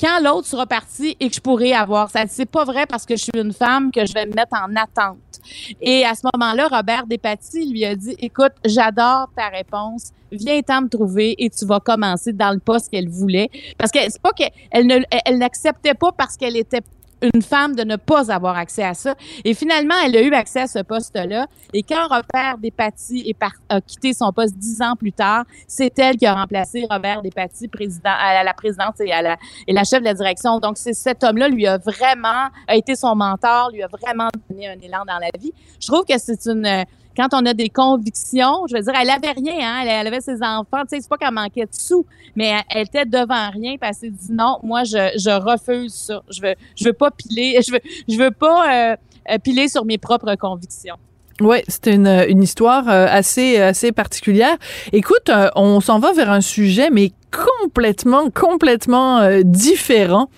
quand 0.00 0.18
l'autre 0.22 0.46
sera 0.46 0.66
parti 0.66 1.16
et 1.20 1.28
que 1.28 1.34
je 1.34 1.40
pourrai 1.40 1.74
avoir. 1.74 2.10
Ça 2.10 2.24
c'est 2.26 2.46
pas 2.46 2.64
vrai 2.64 2.86
parce 2.86 3.04
que 3.04 3.16
je 3.16 3.24
suis 3.24 3.32
une 3.34 3.52
femme 3.52 3.92
que 3.92 4.06
je 4.06 4.14
vais 4.14 4.26
me 4.26 4.32
mettre 4.32 4.56
en 4.56 4.74
attente. 4.76 5.18
Et 5.80 6.04
à 6.04 6.14
ce 6.14 6.22
moment-là, 6.32 6.68
Robert 6.68 7.06
Despatie 7.06 7.70
lui 7.70 7.84
a 7.84 7.94
dit, 7.94 8.14
écoute, 8.18 8.52
j'adore 8.64 9.28
ta 9.36 9.48
réponse. 9.48 10.12
Viens 10.32 10.62
t'en 10.62 10.82
me 10.82 10.88
trouver 10.88 11.34
et 11.42 11.50
tu 11.50 11.66
vas 11.66 11.80
commencer 11.80 12.32
dans 12.32 12.52
le 12.52 12.60
poste 12.60 12.90
qu'elle 12.90 13.08
voulait. 13.08 13.50
Parce 13.76 13.90
que 13.90 13.98
c'est 14.00 14.22
pas 14.22 14.32
qu'elle 14.32 14.86
ne, 14.86 15.00
elle 15.24 15.38
n'acceptait 15.38 15.94
pas 15.94 16.12
parce 16.12 16.36
qu'elle 16.36 16.56
était 16.56 16.82
une 17.22 17.42
femme 17.42 17.74
de 17.74 17.82
ne 17.84 17.96
pas 17.96 18.30
avoir 18.32 18.56
accès 18.56 18.82
à 18.82 18.94
ça. 18.94 19.14
Et 19.44 19.54
finalement, 19.54 19.94
elle 20.04 20.16
a 20.16 20.22
eu 20.22 20.32
accès 20.32 20.60
à 20.60 20.66
ce 20.66 20.80
poste-là. 20.80 21.46
Et 21.72 21.82
quand 21.82 22.02
Robert 22.08 22.58
Despatie 22.58 23.34
a 23.68 23.80
quitté 23.80 24.12
son 24.12 24.32
poste 24.32 24.56
dix 24.56 24.80
ans 24.82 24.96
plus 24.96 25.12
tard, 25.12 25.44
c'est 25.66 25.96
elle 25.98 26.16
qui 26.16 26.26
a 26.26 26.34
remplacé 26.34 26.86
Robert 26.90 27.22
Despatie 27.22 27.68
président, 27.68 28.10
à 28.18 28.42
la 28.42 28.54
présidence 28.54 29.00
et, 29.00 29.12
à 29.12 29.22
la, 29.22 29.36
et 29.66 29.72
la 29.72 29.84
chef 29.84 30.00
de 30.00 30.06
la 30.06 30.14
direction. 30.14 30.58
Donc, 30.58 30.78
c'est 30.78 30.94
cet 30.94 31.24
homme-là 31.24 31.48
lui 31.48 31.66
a 31.66 31.78
vraiment 31.78 32.48
a 32.66 32.76
été 32.76 32.94
son 32.94 33.14
mentor, 33.14 33.70
lui 33.72 33.82
a 33.82 33.88
vraiment 33.88 34.28
donné 34.48 34.68
un 34.68 34.80
élan 34.80 35.04
dans 35.06 35.18
la 35.18 35.30
vie. 35.38 35.52
Je 35.80 35.86
trouve 35.86 36.04
que 36.04 36.18
c'est 36.18 36.46
une 36.46 36.84
quand 37.20 37.42
on 37.42 37.46
a 37.46 37.54
des 37.54 37.68
convictions, 37.68 38.66
je 38.68 38.76
veux 38.76 38.82
dire, 38.82 38.92
elle 39.00 39.10
avait 39.10 39.32
rien, 39.32 39.54
hein, 39.60 39.84
elle, 39.86 40.06
avait 40.06 40.20
ses 40.20 40.42
enfants, 40.42 40.82
tu 40.82 40.96
sais, 40.96 41.00
c'est 41.00 41.08
pas 41.08 41.16
qu'elle 41.16 41.34
manquait 41.34 41.64
de 41.64 41.72
sous, 41.72 42.06
mais 42.34 42.54
elle, 42.70 42.86
était 42.86 43.04
devant 43.04 43.50
rien, 43.50 43.76
puis 43.76 43.88
elle 43.88 43.94
s'est 43.94 44.10
dit 44.10 44.32
non, 44.32 44.58
moi 44.62 44.84
je, 44.84 45.30
refuse 45.40 45.92
ça, 45.92 46.22
je 46.30 46.40
veux 46.40 46.54
je 46.76 46.84
veux 46.84 46.92
pas 46.92 47.10
piler, 47.10 47.60
je 47.66 47.72
veux 47.72 47.80
je 48.08 48.16
veux 48.16 48.30
pas 48.30 48.94
euh, 49.30 49.38
piler 49.42 49.68
sur 49.68 49.84
mes 49.84 49.98
propres 49.98 50.34
convictions. 50.36 50.96
Oui, 51.40 51.58
c'est 51.68 51.86
une, 51.86 52.06
une 52.06 52.42
histoire 52.42 52.88
euh, 52.88 53.06
assez 53.08 53.58
assez 53.58 53.92
particulière. 53.92 54.56
Écoute, 54.92 55.28
euh, 55.30 55.48
on 55.56 55.80
s'en 55.80 55.98
va 55.98 56.12
vers 56.12 56.30
un 56.30 56.42
sujet, 56.42 56.90
mais 56.90 57.12
complètement, 57.30 58.30
complètement 58.30 59.18
euh, 59.20 59.42
différent. 59.44 60.28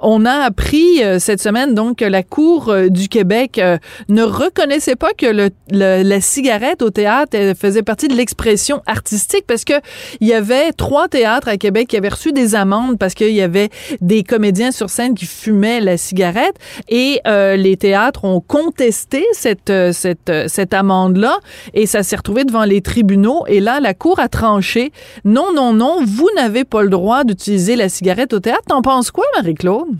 On 0.00 0.24
a 0.26 0.32
appris 0.32 1.02
euh, 1.02 1.18
cette 1.18 1.40
semaine 1.40 1.74
donc 1.74 1.98
que 1.98 2.04
la 2.04 2.22
Cour 2.22 2.68
euh, 2.68 2.88
du 2.88 3.08
Québec 3.08 3.60
ne 4.08 4.22
reconnaissait 4.22 4.96
pas 4.96 5.12
que 5.12 5.50
la 5.70 6.20
cigarette 6.20 6.82
au 6.82 6.90
théâtre 6.90 7.36
faisait 7.58 7.82
partie 7.82 8.08
de 8.08 8.14
l'expression 8.14 8.82
artistique 8.86 9.44
parce 9.46 9.64
que 9.64 9.74
il 10.20 10.28
y 10.28 10.32
avait 10.32 10.72
trois 10.72 11.08
théâtres 11.08 11.48
à 11.48 11.56
Québec 11.56 11.88
qui 11.88 11.96
avaient 11.96 12.08
reçu 12.08 12.32
des 12.32 12.54
amendes 12.54 12.98
parce 12.98 13.14
qu'il 13.14 13.32
y 13.32 13.40
avait 13.40 13.70
des 14.00 14.22
comédiens 14.22 14.72
sur 14.72 14.90
scène 14.90 15.14
qui 15.14 15.26
fumaient 15.26 15.80
la 15.80 15.96
cigarette 15.96 16.56
et 16.88 17.20
les 17.24 17.76
théâtres 17.76 18.24
ont 18.24 18.40
contesté 18.40 19.24
cette 19.32 19.72
cette 19.92 20.32
cette 20.48 20.74
amende 20.74 21.16
là 21.16 21.38
et 21.72 21.86
ça 21.86 22.02
s'est 22.02 22.16
retrouvé 22.16 22.44
devant 22.44 22.64
les 22.64 22.80
tribunaux 22.80 23.44
et 23.46 23.60
là 23.60 23.80
la 23.80 23.94
Cour 23.94 24.18
a 24.20 24.28
tranché 24.28 24.92
non 25.24 25.52
non 25.54 25.72
non 25.72 26.04
vous 26.04 26.28
n'avez 26.34 26.64
pas 26.64 26.82
le 26.82 26.88
droit 26.88 27.24
d'utiliser 27.24 27.76
la 27.76 27.88
cigarette 27.88 28.32
au 28.32 28.40
théâtre. 28.40 28.64
T'en 28.68 28.82
penses 28.82 29.10
quoi, 29.10 29.24
Marie-Claude? 29.36 29.96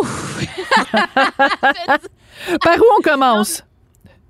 Ouf! 0.00 0.44
Par 2.62 2.76
où 2.78 2.84
on 2.98 3.02
commence? 3.02 3.62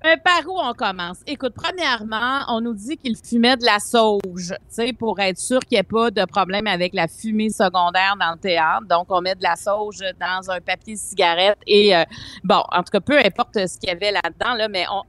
Mais 0.03 0.17
par 0.17 0.41
où 0.45 0.59
on 0.61 0.73
commence? 0.73 1.19
Écoute, 1.25 1.53
premièrement, 1.55 2.41
on 2.49 2.59
nous 2.59 2.73
dit 2.73 2.97
qu'il 2.97 3.15
fumait 3.15 3.55
de 3.55 3.63
la 3.63 3.79
sauge, 3.79 4.49
tu 4.49 4.55
sais, 4.67 4.91
pour 4.91 5.17
être 5.21 5.37
sûr 5.37 5.61
qu'il 5.61 5.77
n'y 5.77 5.79
ait 5.79 5.83
pas 5.83 6.11
de 6.11 6.25
problème 6.25 6.67
avec 6.67 6.93
la 6.93 7.07
fumée 7.07 7.49
secondaire 7.49 8.17
dans 8.19 8.33
le 8.33 8.37
théâtre. 8.37 8.85
Donc, 8.89 9.05
on 9.09 9.21
met 9.21 9.35
de 9.35 9.43
la 9.43 9.55
sauge 9.55 9.99
dans 10.19 10.51
un 10.51 10.59
papier 10.59 10.97
cigarette 10.97 11.57
et, 11.65 11.95
euh, 11.95 12.03
bon, 12.43 12.61
en 12.73 12.83
tout 12.83 12.91
cas, 12.91 12.99
peu 12.99 13.17
importe 13.17 13.53
ce 13.65 13.79
qu'il 13.79 13.87
y 13.87 13.91
avait 13.93 14.11
là-dedans, 14.11 14.55
là, 14.55 14.67
mais 14.67 14.85
on, 14.91 15.03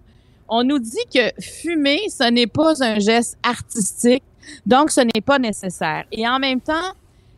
on 0.49 0.62
nous 0.62 0.79
dit 0.79 1.05
que 1.12 1.33
fumer, 1.43 2.09
ce 2.09 2.31
n'est 2.31 2.47
pas 2.47 2.81
un 2.81 3.00
geste 3.00 3.37
artistique, 3.43 4.23
donc, 4.67 4.91
ce 4.91 5.01
n'est 5.01 5.21
pas 5.25 5.39
nécessaire. 5.39 6.05
Et 6.11 6.27
en 6.27 6.39
même 6.39 6.61
temps, 6.61 6.93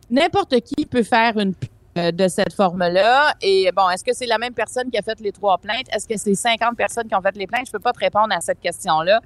n'importe 0.09 0.59
qui 0.61 0.85
peut 0.85 1.03
faire 1.03 1.37
une 1.37 1.53
euh, 1.97 2.11
de 2.11 2.27
cette 2.27 2.53
forme-là. 2.53 3.33
Et 3.41 3.71
bon, 3.75 3.89
est-ce 3.89 4.03
que 4.03 4.13
c'est 4.13 4.27
la 4.27 4.37
même 4.37 4.53
personne 4.53 4.89
qui 4.91 4.97
a 4.97 5.01
fait 5.01 5.19
les 5.19 5.31
trois 5.31 5.57
plaintes? 5.57 5.87
Est-ce 5.91 6.07
que 6.07 6.15
c'est 6.17 6.35
50 6.35 6.77
personnes 6.77 7.07
qui 7.07 7.15
ont 7.15 7.21
fait 7.21 7.35
les 7.35 7.47
plaintes? 7.47 7.65
Je 7.65 7.71
peux 7.71 7.79
pas 7.79 7.91
te 7.91 7.99
répondre 7.99 8.31
à 8.31 8.39
cette 8.39 8.59
question-là. 8.59 9.19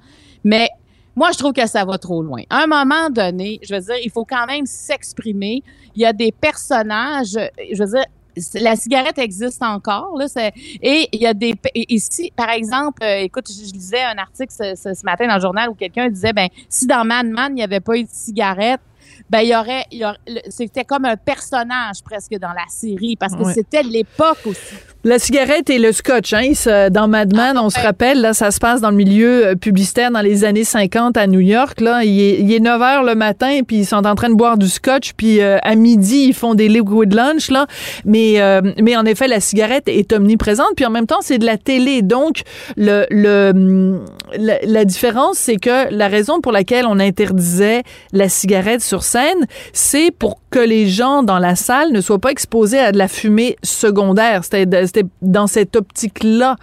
Mais 0.44 0.68
Moi, 1.14 1.30
je 1.32 1.38
trouve 1.38 1.52
que 1.52 1.66
ça 1.68 1.84
va 1.84 1.98
trop 1.98 2.22
loin. 2.22 2.42
À 2.48 2.62
un 2.62 2.66
moment 2.66 3.10
donné, 3.10 3.60
je 3.62 3.74
veux 3.74 3.80
dire, 3.80 3.96
il 4.02 4.10
faut 4.10 4.24
quand 4.24 4.46
même 4.46 4.64
s'exprimer. 4.64 5.62
Il 5.94 6.00
y 6.00 6.06
a 6.06 6.14
des 6.14 6.32
personnages, 6.32 7.36
je 7.70 7.82
veux 7.82 7.90
dire, 7.90 8.04
la 8.54 8.76
cigarette 8.76 9.18
existe 9.18 9.62
encore 9.62 10.16
là, 10.16 10.26
et 10.82 11.08
il 11.12 11.20
y 11.20 11.26
a 11.26 11.34
des 11.34 11.54
ici 11.74 12.32
par 12.34 12.50
exemple 12.50 13.02
euh, 13.02 13.18
écoute 13.18 13.48
je, 13.48 13.72
lisais 13.72 14.02
un 14.02 14.18
article 14.18 14.52
ce, 14.52 14.74
ce, 14.74 15.04
matin 15.04 15.26
dans 15.26 15.36
le 15.36 15.40
journal 15.40 15.68
où 15.68 15.74
quelqu'un 15.74 16.08
disait 16.08 16.32
ben 16.32 16.48
si 16.68 16.86
dans 16.86 17.04
Mad 17.04 17.26
Men 17.26 17.48
il 17.50 17.54
n'y 17.54 17.62
avait 17.62 17.80
pas 17.80 17.96
eu 17.96 18.04
de 18.04 18.08
cigarette 18.10 18.80
ben 19.30 19.40
il 19.40 19.48
y 19.48 19.56
aurait, 19.56 19.84
il 19.90 19.98
y 19.98 20.04
aurait 20.04 20.18
c'était 20.48 20.84
comme 20.84 21.04
un 21.04 21.16
personnage 21.16 22.02
presque 22.04 22.34
dans 22.38 22.52
la 22.52 22.66
série 22.68 23.16
parce 23.16 23.34
que 23.34 23.44
c'était 23.52 23.82
l'époque 23.82 24.40
aussi. 24.44 24.74
La 25.04 25.18
cigarette 25.18 25.68
et 25.68 25.78
le 25.78 25.90
scotch, 25.90 26.32
hein, 26.32 26.52
dans 26.90 27.08
Mad 27.08 27.34
Men, 27.34 27.58
on 27.58 27.70
se 27.70 27.80
rappelle, 27.80 28.20
là, 28.20 28.34
ça 28.34 28.52
se 28.52 28.60
passe 28.60 28.80
dans 28.80 28.90
le 28.90 28.96
milieu 28.96 29.46
euh, 29.46 29.54
publicitaire 29.56 30.12
dans 30.12 30.20
les 30.20 30.44
années 30.44 30.62
50 30.62 31.16
à 31.16 31.26
New 31.26 31.40
York. 31.40 31.80
Là, 31.80 32.04
il 32.04 32.20
est, 32.20 32.38
il 32.38 32.52
est 32.52 32.60
9 32.60 32.80
heures 32.80 33.02
le 33.02 33.16
matin, 33.16 33.62
puis 33.66 33.78
ils 33.78 33.84
sont 33.84 34.06
en 34.06 34.14
train 34.14 34.28
de 34.28 34.36
boire 34.36 34.56
du 34.56 34.68
scotch, 34.68 35.14
puis 35.16 35.40
euh, 35.40 35.58
à 35.62 35.74
midi 35.74 36.26
ils 36.28 36.34
font 36.34 36.54
des 36.54 36.68
liquid 36.68 37.12
lunch 37.12 37.50
là. 37.50 37.66
Mais 38.04 38.40
euh, 38.40 38.60
mais 38.80 38.96
en 38.96 39.04
effet, 39.04 39.26
la 39.26 39.40
cigarette 39.40 39.88
est 39.88 40.12
omniprésente, 40.12 40.76
puis 40.76 40.86
en 40.86 40.90
même 40.90 41.08
temps 41.08 41.20
c'est 41.20 41.38
de 41.38 41.46
la 41.46 41.56
télé, 41.56 42.02
donc 42.02 42.42
le, 42.76 43.04
le 43.10 43.98
la, 44.38 44.58
la 44.62 44.84
différence 44.84 45.36
c'est 45.36 45.56
que 45.56 45.92
la 45.92 46.06
raison 46.06 46.40
pour 46.40 46.52
laquelle 46.52 46.86
on 46.86 47.00
interdisait 47.00 47.82
la 48.12 48.28
cigarette 48.28 48.82
sur 48.82 49.02
scène, 49.02 49.46
c'est 49.72 50.12
pour 50.16 50.38
que 50.52 50.60
les 50.60 50.86
gens 50.86 51.24
dans 51.24 51.38
la 51.38 51.56
salle 51.56 51.90
ne 51.90 52.00
soient 52.00 52.20
pas 52.20 52.30
exposés 52.30 52.78
à 52.78 52.92
de 52.92 52.98
la 52.98 53.08
fumée 53.08 53.56
secondaire. 53.64 54.44
C'était 54.44 54.66
dans 55.20 55.46
cette 55.46 55.76
optique-là. 55.76 56.56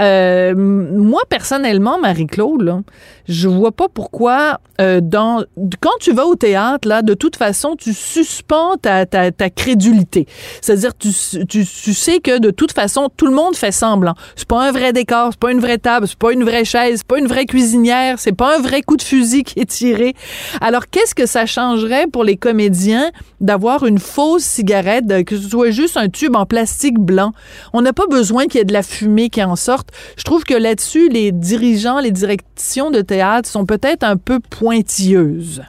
Euh, 0.00 0.54
moi, 0.54 1.22
personnellement, 1.28 1.98
Marie-Claude, 1.98 2.82
je 3.28 3.48
vois 3.48 3.72
pas 3.72 3.88
pourquoi 3.88 4.60
euh, 4.80 5.00
dans 5.00 5.44
quand 5.80 5.98
tu 6.00 6.12
vas 6.12 6.26
au 6.26 6.34
théâtre 6.34 6.88
là 6.88 7.02
de 7.02 7.14
toute 7.14 7.36
façon 7.36 7.76
tu 7.76 7.92
suspends 7.92 8.76
ta, 8.76 9.06
crédulité. 9.50 10.26
C'est-à-dire 10.60 10.92
tu, 10.96 11.10
tu, 11.46 11.94
sais 11.94 12.20
que 12.20 12.38
de 12.38 12.50
toute 12.50 12.72
façon 12.72 13.08
tout 13.16 13.26
le 13.26 13.34
monde 13.34 13.54
fait 13.54 13.70
semblant. 13.70 14.14
C'est 14.34 14.48
pas 14.48 14.66
un 14.66 14.72
vrai 14.72 14.92
décor 14.92 15.28
c'est 15.32 15.40
pas 15.40 15.52
une 15.52 15.60
vraie 15.60 15.78
table 15.78 16.08
c'est 16.08 16.18
pas 16.18 16.32
une 16.32 16.42
vraie 16.42 16.64
chaise 16.64 16.98
c'est 16.98 17.06
pas 17.06 17.18
une 17.18 17.26
vraie 17.26 17.46
cuisinière 17.46 18.18
c'est 18.18 18.32
pas 18.32 18.56
un 18.56 18.60
vrai 18.60 18.82
coup 18.82 18.96
de 18.96 19.02
fusil 19.02 19.44
qui 19.44 19.60
est 19.60 19.70
tiré. 19.70 20.14
Alors 20.60 20.88
qu'est-ce 20.88 21.14
que 21.14 21.26
ça 21.26 21.46
changerait 21.46 22.06
pour 22.06 22.24
les 22.24 22.36
comédiens 22.36 23.10
d'avoir 23.40 23.86
une 23.86 23.98
fausse 23.98 24.42
cigarette 24.42 25.24
que 25.24 25.36
ce 25.36 25.48
soit 25.48 25.70
juste 25.70 25.96
un 25.96 26.08
tube 26.08 26.34
en 26.34 26.46
plastique 26.46 26.98
blanc? 26.98 27.32
On 27.72 27.82
n'a 27.82 27.92
pas 27.92 28.06
besoin 28.06 28.46
qu'il 28.46 28.58
y 28.58 28.60
ait 28.62 28.64
de 28.64 28.72
la 28.72 28.82
fumée 28.82 29.30
qui 29.30 29.42
en 29.42 29.56
sorte 29.56 29.90
je 30.16 30.24
trouve 30.24 30.44
que 30.44 30.54
là-dessus 30.54 31.08
les 31.08 31.32
dirigeants 31.32 32.00
les 32.00 32.10
directions 32.10 32.90
de 32.90 33.00
théâtre 33.00 33.48
sont 33.48 33.66
peut-être 33.66 34.04
un 34.04 34.16
peu 34.16 34.40
pointilleuses. 34.40 35.62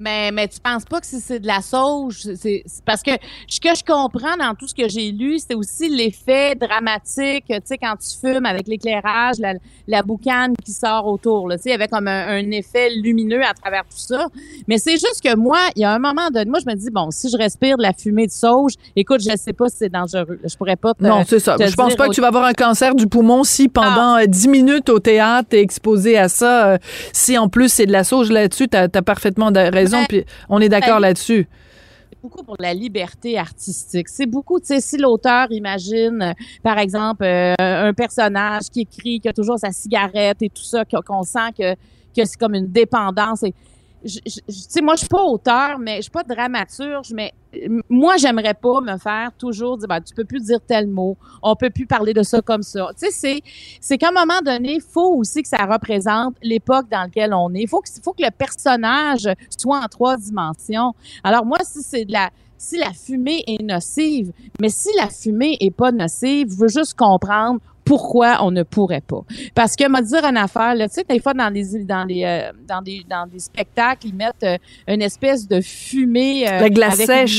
Mais, 0.00 0.30
mais 0.30 0.46
tu 0.46 0.60
penses 0.60 0.84
pas 0.84 1.00
que 1.00 1.06
c'est 1.06 1.40
de 1.40 1.46
la 1.46 1.60
sauge? 1.60 2.28
C'est 2.36 2.62
parce 2.86 3.02
que 3.02 3.10
ce 3.48 3.60
que 3.60 3.74
je 3.74 3.82
comprends 3.84 4.36
dans 4.38 4.54
tout 4.54 4.68
ce 4.68 4.74
que 4.74 4.88
j'ai 4.88 5.10
lu, 5.10 5.38
c'est 5.38 5.54
aussi 5.54 5.88
l'effet 5.88 6.54
dramatique, 6.54 7.44
tu 7.48 7.54
sais, 7.64 7.78
quand 7.78 7.96
tu 7.96 8.16
fumes 8.20 8.46
avec 8.46 8.68
l'éclairage, 8.68 9.36
la, 9.38 9.54
la, 9.88 10.02
boucane 10.02 10.54
qui 10.64 10.72
sort 10.72 11.06
autour, 11.06 11.50
tu 11.52 11.58
sais, 11.62 11.72
avec 11.72 11.90
comme 11.90 12.08
un, 12.08 12.50
effet 12.50 12.90
lumineux 12.90 13.42
à 13.42 13.54
travers 13.54 13.82
tout 13.82 13.98
ça. 13.98 14.28
Mais 14.68 14.78
c'est 14.78 14.92
juste 14.92 15.20
que 15.22 15.34
moi, 15.34 15.58
il 15.74 15.82
y 15.82 15.84
a 15.84 15.92
un 15.92 15.98
moment 15.98 16.28
donné, 16.30 16.48
moi, 16.48 16.60
je 16.64 16.70
me 16.70 16.76
dis, 16.76 16.90
bon, 16.90 17.10
si 17.10 17.28
je 17.28 17.36
respire 17.36 17.76
de 17.76 17.82
la 17.82 17.92
fumée 17.92 18.26
de 18.26 18.32
sauge, 18.32 18.74
écoute, 18.94 19.20
je 19.20 19.36
sais 19.36 19.52
pas 19.52 19.68
si 19.68 19.78
c'est 19.78 19.92
dangereux. 19.92 20.38
Je 20.44 20.56
pourrais 20.56 20.76
pas 20.76 20.94
te, 20.94 21.02
Non, 21.02 21.24
c'est 21.26 21.40
ça. 21.40 21.56
Je 21.58 21.74
pense 21.74 21.96
pas 21.96 22.08
que 22.08 22.14
tu 22.14 22.20
vas 22.20 22.28
avoir 22.28 22.44
un 22.44 22.52
cancer 22.52 22.94
du 22.94 23.06
poumon 23.06 23.44
si 23.44 23.68
pendant 23.68 24.14
ah. 24.14 24.26
10 24.26 24.48
minutes 24.48 24.88
au 24.88 25.00
théâtre, 25.00 25.48
t'es 25.50 25.60
exposé 25.60 26.16
à 26.16 26.28
ça. 26.28 26.68
Euh, 26.68 26.78
si 27.12 27.36
en 27.36 27.48
plus 27.48 27.72
c'est 27.72 27.86
de 27.86 27.92
la 27.92 28.04
sauge 28.04 28.30
là-dessus, 28.30 28.68
t'as 28.68 28.86
as 28.92 29.02
parfaitement 29.02 29.50
raison 29.54 29.87
on 30.48 30.60
est 30.60 30.68
d'accord 30.68 31.00
là-dessus 31.00 31.48
beaucoup 32.22 32.42
pour 32.42 32.56
la 32.58 32.74
liberté 32.74 33.38
artistique. 33.38 34.08
C'est 34.08 34.26
beaucoup, 34.26 34.58
tu 34.58 34.66
sais, 34.66 34.80
si 34.80 34.96
l'auteur 34.96 35.46
imagine, 35.50 36.34
par 36.62 36.78
exemple, 36.78 37.24
euh, 37.24 37.54
un 37.58 37.94
personnage 37.94 38.64
qui 38.72 38.80
écrit, 38.80 39.20
qui 39.20 39.28
a 39.28 39.32
toujours 39.32 39.58
sa 39.58 39.70
cigarette 39.70 40.42
et 40.42 40.48
tout 40.48 40.62
ça, 40.62 40.84
qu'on 40.84 41.22
sent 41.22 41.52
que, 41.56 41.74
que 41.74 42.24
c'est 42.24 42.36
comme 42.36 42.54
une 42.54 42.70
dépendance. 42.70 43.42
Et 43.44 43.54
je, 44.04 44.20
tu 44.20 44.40
sais, 44.48 44.80
moi, 44.80 44.94
je 44.94 45.00
suis 45.00 45.08
pas 45.08 45.22
auteur, 45.22 45.78
mais 45.78 45.96
je 45.96 46.02
suis 46.02 46.10
pas 46.10 46.22
dramaturge, 46.22 47.12
mais 47.12 47.32
euh, 47.54 47.80
moi, 47.88 48.16
j'aimerais 48.16 48.54
pas 48.54 48.80
me 48.80 48.96
faire 48.98 49.32
toujours 49.36 49.78
dire, 49.78 49.88
ben, 49.88 50.00
tu 50.00 50.14
peux 50.14 50.24
plus 50.24 50.42
dire 50.42 50.60
tel 50.66 50.86
mot, 50.86 51.16
on 51.42 51.56
peut 51.56 51.70
plus 51.70 51.86
parler 51.86 52.14
de 52.14 52.22
ça 52.22 52.40
comme 52.40 52.62
ça. 52.62 52.88
Tu 52.98 53.06
sais, 53.06 53.10
c'est, 53.10 53.40
c'est 53.80 53.98
qu'à 53.98 54.08
un 54.08 54.12
moment 54.12 54.40
donné, 54.44 54.74
il 54.74 54.80
faut 54.80 55.14
aussi 55.16 55.42
que 55.42 55.48
ça 55.48 55.64
représente 55.66 56.36
l'époque 56.42 56.88
dans 56.90 57.02
laquelle 57.02 57.34
on 57.34 57.52
est. 57.54 57.66
Faut 57.66 57.80
que, 57.80 57.88
faut 58.02 58.12
que 58.12 58.22
le 58.22 58.30
personnage 58.30 59.28
soit 59.56 59.78
en 59.78 59.86
trois 59.88 60.16
dimensions. 60.16 60.94
Alors, 61.24 61.44
moi, 61.44 61.58
si 61.64 61.82
c'est 61.82 62.04
de 62.04 62.12
la, 62.12 62.30
si 62.56 62.76
la 62.76 62.92
fumée 62.92 63.44
est 63.46 63.62
nocive, 63.62 64.32
mais 64.60 64.68
si 64.68 64.88
la 64.96 65.08
fumée 65.08 65.56
est 65.60 65.70
pas 65.70 65.92
nocive, 65.92 66.50
je 66.50 66.56
veux 66.56 66.68
juste 66.68 66.94
comprendre 66.94 67.60
pourquoi 67.88 68.44
on 68.44 68.50
ne 68.50 68.64
pourrait 68.64 69.00
pas. 69.00 69.22
Parce 69.54 69.74
que, 69.74 69.88
m'a 69.88 70.02
dire 70.02 70.22
une 70.22 70.36
affaire, 70.36 70.74
tu 70.76 70.86
sais, 70.90 71.04
des 71.08 71.20
fois, 71.20 71.32
dans 71.32 71.48
les, 71.48 71.84
dans 71.84 72.04
les, 72.04 72.22
euh, 72.22 72.52
dans 72.68 72.82
des, 72.82 73.02
dans 73.08 73.26
des 73.26 73.38
spectacles, 73.38 74.08
ils 74.08 74.14
mettent 74.14 74.44
euh, 74.44 74.58
une 74.86 75.00
espèce 75.00 75.48
de 75.48 75.62
fumée. 75.62 76.46
Euh, 76.46 76.60
la 76.60 76.68
glace 76.68 76.96
sèche. 76.96 77.38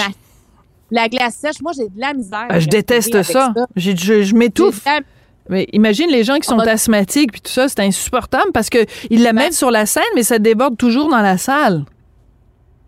La 0.89 1.07
glace 1.07 1.35
sèche, 1.35 1.61
moi, 1.61 1.71
j'ai 1.77 1.87
de 1.87 1.99
la 1.99 2.15
misère. 2.15 2.47
Ah, 2.49 2.59
je 2.59 2.67
déteste 2.67 3.21
ça. 3.21 3.53
Je, 3.75 3.91
je, 3.95 4.35
m'étouffe. 4.35 4.83
Mais 5.49 5.67
imagine 5.71 6.09
les 6.09 6.23
gens 6.23 6.37
qui 6.37 6.47
sont 6.47 6.59
asthmatiques 6.59 7.31
puis 7.31 7.41
tout 7.41 7.51
ça, 7.51 7.67
c'est 7.67 7.79
insupportable 7.81 8.51
parce 8.51 8.69
que 8.69 8.85
ils 9.11 9.21
la 9.21 9.33
ben 9.33 9.43
mettent 9.43 9.53
sur 9.53 9.69
la 9.69 9.85
scène, 9.85 10.03
mais 10.15 10.23
ça 10.23 10.39
déborde 10.39 10.77
toujours 10.77 11.09
dans 11.09 11.21
la 11.21 11.37
salle. 11.37 11.85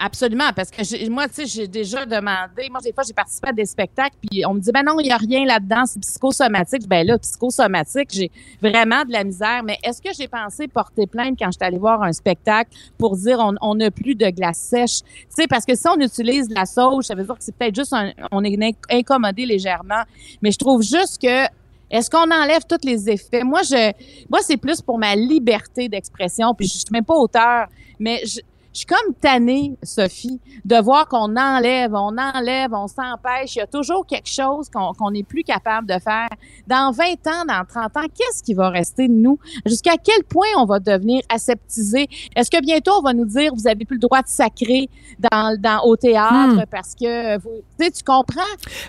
Absolument, 0.03 0.49
parce 0.55 0.71
que 0.71 1.09
moi, 1.09 1.27
tu 1.27 1.35
sais, 1.35 1.45
j'ai 1.45 1.67
déjà 1.67 2.07
demandé. 2.07 2.69
Moi, 2.71 2.79
des 2.83 2.91
fois, 2.91 3.03
j'ai 3.05 3.13
participé 3.13 3.49
à 3.49 3.53
des 3.53 3.65
spectacles, 3.65 4.15
puis 4.27 4.43
on 4.47 4.55
me 4.55 4.59
dit, 4.59 4.71
ben 4.71 4.81
non, 4.81 4.99
il 4.99 5.03
n'y 5.03 5.11
a 5.11 5.17
rien 5.17 5.45
là-dedans, 5.45 5.83
c'est 5.85 5.99
psychosomatique. 5.99 6.87
Ben 6.87 7.05
là, 7.05 7.19
psychosomatique, 7.19 8.09
j'ai 8.11 8.31
vraiment 8.59 9.05
de 9.05 9.11
la 9.11 9.23
misère. 9.23 9.61
Mais 9.63 9.77
est-ce 9.83 10.01
que 10.01 10.09
j'ai 10.17 10.27
pensé 10.27 10.67
porter 10.67 11.05
plainte 11.05 11.37
quand 11.37 11.51
j'étais 11.51 11.65
allée 11.65 11.77
voir 11.77 12.01
un 12.01 12.13
spectacle 12.13 12.71
pour 12.97 13.15
dire 13.15 13.37
on 13.61 13.75
n'a 13.75 13.91
plus 13.91 14.15
de 14.15 14.27
glace 14.31 14.57
sèche? 14.57 15.03
Tu 15.03 15.25
sais, 15.29 15.47
parce 15.47 15.65
que 15.65 15.75
si 15.75 15.87
on 15.87 15.99
utilise 15.99 16.49
la 16.49 16.65
sauge, 16.65 17.03
ça 17.03 17.13
veut 17.13 17.23
dire 17.23 17.35
que 17.37 17.43
c'est 17.43 17.55
peut-être 17.55 17.75
juste 17.75 17.95
on 18.31 18.43
est 18.43 18.75
incommodé 18.89 19.45
légèrement. 19.45 20.01
Mais 20.41 20.49
je 20.49 20.57
trouve 20.57 20.81
juste 20.81 21.21
que 21.21 21.45
est-ce 21.91 22.09
qu'on 22.09 22.31
enlève 22.31 22.61
tous 22.67 22.87
les 22.87 23.07
effets? 23.09 23.43
Moi, 23.43 23.61
je, 23.63 23.91
moi, 24.29 24.39
c'est 24.41 24.57
plus 24.57 24.81
pour 24.81 24.97
ma 24.97 25.15
liberté 25.15 25.89
d'expression. 25.89 26.55
Puis 26.55 26.67
je 26.67 26.77
suis 26.79 26.85
même 26.91 27.03
pas 27.03 27.15
auteur, 27.15 27.67
mais 27.99 28.21
je, 28.25 28.39
je 28.73 28.79
suis 28.79 28.85
comme 28.85 29.13
tannée, 29.19 29.75
Sophie, 29.83 30.39
de 30.63 30.77
voir 30.77 31.07
qu'on 31.07 31.35
enlève, 31.35 31.93
on 31.93 32.15
enlève, 32.17 32.71
on 32.73 32.87
s'empêche. 32.87 33.55
Il 33.55 33.59
y 33.59 33.61
a 33.61 33.67
toujours 33.67 34.05
quelque 34.05 34.29
chose 34.29 34.69
qu'on 34.69 35.11
n'est 35.11 35.23
plus 35.23 35.43
capable 35.43 35.87
de 35.87 35.99
faire. 35.99 36.29
Dans 36.67 36.91
20 36.91 37.05
ans, 37.27 37.45
dans 37.47 37.65
30 37.67 37.97
ans, 37.97 38.07
qu'est-ce 38.15 38.41
qui 38.41 38.53
va 38.53 38.69
rester 38.69 39.09
de 39.09 39.13
nous? 39.13 39.37
Jusqu'à 39.65 39.95
quel 40.01 40.23
point 40.23 40.47
on 40.57 40.65
va 40.65 40.79
devenir 40.79 41.21
aseptisé? 41.27 42.07
Est-ce 42.35 42.49
que 42.49 42.61
bientôt 42.61 42.93
on 42.97 43.01
va 43.01 43.13
nous 43.13 43.25
dire 43.25 43.51
vous 43.53 43.67
avez 43.67 43.83
plus 43.83 43.95
le 43.95 44.01
droit 44.01 44.21
de 44.21 44.29
sacrer 44.29 44.89
dans, 45.19 45.59
dans 45.59 45.83
au 45.83 45.97
théâtre 45.97 46.61
hmm. 46.61 46.65
parce 46.71 46.95
que 46.95 47.37
vous, 47.39 47.61
tu 47.77 48.03
comprends? 48.05 48.41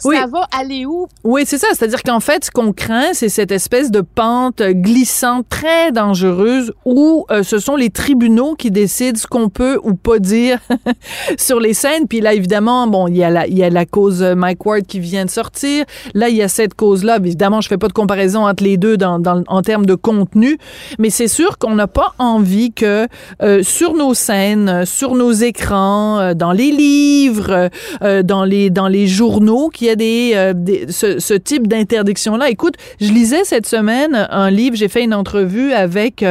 Oui. 0.04 0.16
Ça 0.16 0.26
va 0.26 0.46
aller 0.56 0.86
où? 0.86 1.08
Oui, 1.24 1.42
c'est 1.44 1.58
ça. 1.58 1.68
C'est-à-dire 1.72 2.02
qu'en 2.04 2.20
fait, 2.20 2.44
ce 2.44 2.50
qu'on 2.52 2.72
craint, 2.72 3.14
c'est 3.14 3.28
cette 3.28 3.50
espèce 3.50 3.90
de 3.90 4.00
pente 4.00 4.62
glissante 4.62 5.48
très 5.48 5.90
dangereuse 5.90 6.72
où 6.84 7.26
euh, 7.30 7.42
ce 7.42 7.58
sont 7.58 7.74
les 7.74 7.90
tribunaux 7.90 8.54
qui 8.54 8.70
décident 8.70 9.18
ce 9.18 9.26
qu'on 9.26 9.48
peut 9.48 9.71
ou 9.82 9.94
pas 9.94 10.18
dire 10.18 10.58
sur 11.38 11.60
les 11.60 11.74
scènes. 11.74 12.06
Puis 12.08 12.20
là, 12.20 12.34
évidemment, 12.34 12.86
bon, 12.86 13.08
il 13.08 13.16
y, 13.16 13.24
a 13.24 13.30
la, 13.30 13.46
il 13.46 13.58
y 13.58 13.64
a 13.64 13.70
cause 13.86 14.22
Mike 14.22 14.64
Ward 14.64 14.86
qui 14.86 15.00
vient 15.00 15.24
de 15.24 15.30
sortir. 15.30 15.84
Là, 16.14 16.28
il 16.28 16.36
y 16.36 16.42
a 16.42 16.48
cette 16.48 16.74
cause-là. 16.74 17.16
Évidemment, 17.16 17.60
je 17.60 17.68
fais 17.68 17.78
pas 17.78 17.88
de 17.88 17.92
comparaison 17.92 18.46
entre 18.46 18.64
les 18.64 18.76
deux 18.76 18.96
en 19.02 19.62
termes 19.62 19.86
de 19.86 19.94
contenu, 19.94 20.58
mais 20.98 21.10
c'est 21.10 21.28
sûr 21.28 21.58
qu'on 21.58 21.74
n'a 21.74 21.86
pas 21.86 22.14
envie 22.18 22.72
que 22.72 23.06
euh, 23.42 23.62
sur 23.62 23.94
nos 23.94 24.14
scènes, 24.14 24.84
sur 24.84 25.14
nos 25.14 25.32
écrans, 25.32 26.18
euh, 26.18 26.34
dans 26.34 26.52
les 26.52 26.70
livres, 26.70 27.70
euh, 28.02 28.22
dans 28.22 28.44
les 28.44 28.70
dans 28.70 28.88
les 28.88 29.06
journaux, 29.06 29.68
qu'il 29.68 29.88
y 29.88 29.90
a 29.90 29.96
des, 29.96 30.52
des 30.54 30.86
ce, 30.90 31.18
ce, 31.18 31.34
type 31.34 31.66
d'interdiction-là. 31.66 32.50
Écoute, 32.50 32.74
je 33.00 33.12
lisais 33.12 33.44
cette 33.44 33.66
semaine 33.66 34.28
un 34.30 34.50
livre, 34.50 34.76
j'ai 34.76 34.88
fait 34.88 35.02
une 35.02 35.14
entrevue 35.14 35.72
avec 35.72 36.24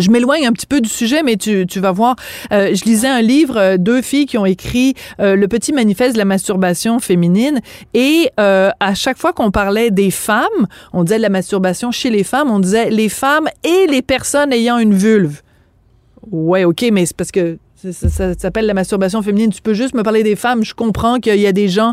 je 0.00 0.10
m'éloigne 0.10 0.46
un 0.46 0.52
petit 0.52 0.66
peu 0.66 0.80
du 0.80 0.88
sujet, 0.88 1.22
mais 1.22 1.36
tu, 1.36 1.66
tu 1.66 1.80
vas 1.80 1.92
voir. 1.92 2.16
Euh, 2.52 2.74
je 2.74 2.84
lisais 2.84 3.08
un 3.08 3.22
livre, 3.22 3.56
euh, 3.56 3.76
deux 3.76 4.02
filles 4.02 4.26
qui 4.26 4.38
ont 4.38 4.46
écrit 4.46 4.94
euh, 5.20 5.36
le 5.36 5.48
petit 5.48 5.72
manifeste 5.72 6.14
de 6.14 6.18
la 6.18 6.24
masturbation 6.24 6.98
féminine, 6.98 7.60
et 7.94 8.30
à 8.36 8.94
chaque 8.94 9.18
fois 9.18 9.32
qu'on 9.32 9.50
parlait 9.50 9.90
des 9.90 10.10
femmes, 10.10 10.66
on 10.92 11.04
disait 11.04 11.18
la 11.18 11.28
masturbation 11.28 11.90
chez 11.90 12.10
les 12.10 12.24
femmes, 12.24 12.50
on 12.50 12.60
disait 12.60 12.90
les 12.90 13.08
femmes 13.08 13.48
et 13.64 13.86
les 13.88 14.02
personnes 14.02 14.52
ayant 14.52 14.78
une 14.78 14.94
vulve. 14.94 15.42
Ouais, 16.30 16.64
ok, 16.64 16.86
mais 16.92 17.06
c'est 17.06 17.16
parce 17.16 17.30
que 17.30 17.58
Ça, 17.76 18.32
s'appelle 18.38 18.64
la 18.64 18.72
masturbation 18.72 19.20
féminine. 19.20 19.52
Tu 19.52 19.60
peux 19.60 19.74
juste 19.74 19.94
me 19.94 20.02
parler 20.02 20.22
des 20.22 20.34
femmes. 20.34 20.64
Je 20.64 20.72
comprends 20.72 21.18
qu'il 21.18 21.38
y 21.38 21.46
a 21.46 21.52
des 21.52 21.68
gens 21.68 21.92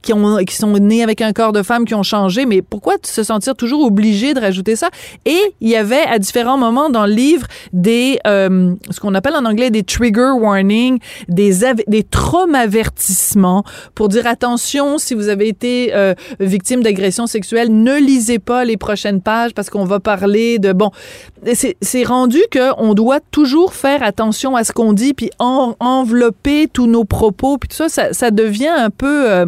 qui, 0.00 0.12
ont, 0.12 0.36
qui 0.38 0.54
sont 0.54 0.72
nés 0.78 1.02
avec 1.02 1.20
un 1.22 1.32
corps 1.32 1.52
de 1.52 1.64
femme 1.64 1.84
qui 1.86 1.94
ont 1.94 2.04
changé, 2.04 2.46
mais 2.46 2.62
pourquoi 2.62 2.94
se 3.02 3.24
sentir 3.24 3.56
toujours 3.56 3.84
obligé 3.84 4.32
de 4.32 4.40
rajouter 4.40 4.76
ça? 4.76 4.90
Et 5.24 5.40
il 5.60 5.68
y 5.68 5.74
avait 5.74 6.02
à 6.02 6.20
différents 6.20 6.56
moments 6.56 6.88
dans 6.88 7.04
le 7.04 7.12
livre 7.12 7.48
des, 7.72 8.20
euh, 8.28 8.74
ce 8.90 9.00
qu'on 9.00 9.14
appelle 9.14 9.34
en 9.34 9.44
anglais 9.44 9.70
des 9.70 9.82
trigger 9.82 10.30
warnings, 10.38 11.00
des, 11.28 11.52
des 11.88 12.04
traumavertissements 12.04 13.64
pour 13.96 14.08
dire 14.08 14.28
attention 14.28 14.98
si 14.98 15.14
vous 15.14 15.28
avez 15.28 15.48
été 15.48 15.94
euh, 15.94 16.14
victime 16.38 16.80
d'agression 16.82 17.26
sexuelle, 17.26 17.82
ne 17.82 17.98
lisez 17.98 18.38
pas 18.38 18.64
les 18.64 18.76
prochaines 18.76 19.20
pages 19.20 19.52
parce 19.52 19.68
qu'on 19.68 19.84
va 19.84 19.98
parler 19.98 20.60
de, 20.60 20.72
bon, 20.72 20.92
c'est 21.52 22.04
rendu 22.04 22.38
qu'on 22.52 22.94
doit 22.94 23.20
toujours 23.32 23.74
faire 23.74 24.04
attention 24.04 24.54
à 24.54 24.62
ce 24.62 24.72
qu'on 24.72 24.92
dit, 24.92 25.12
puis 25.12 25.23
en- 25.38 25.76
envelopper 25.80 26.68
tous 26.72 26.86
nos 26.86 27.04
propos, 27.04 27.58
puis 27.58 27.68
tout 27.68 27.88
ça, 27.88 28.12
ça, 28.12 28.30
devient 28.30 28.68
un 28.68 28.90
peu 28.90 29.30
euh, 29.30 29.46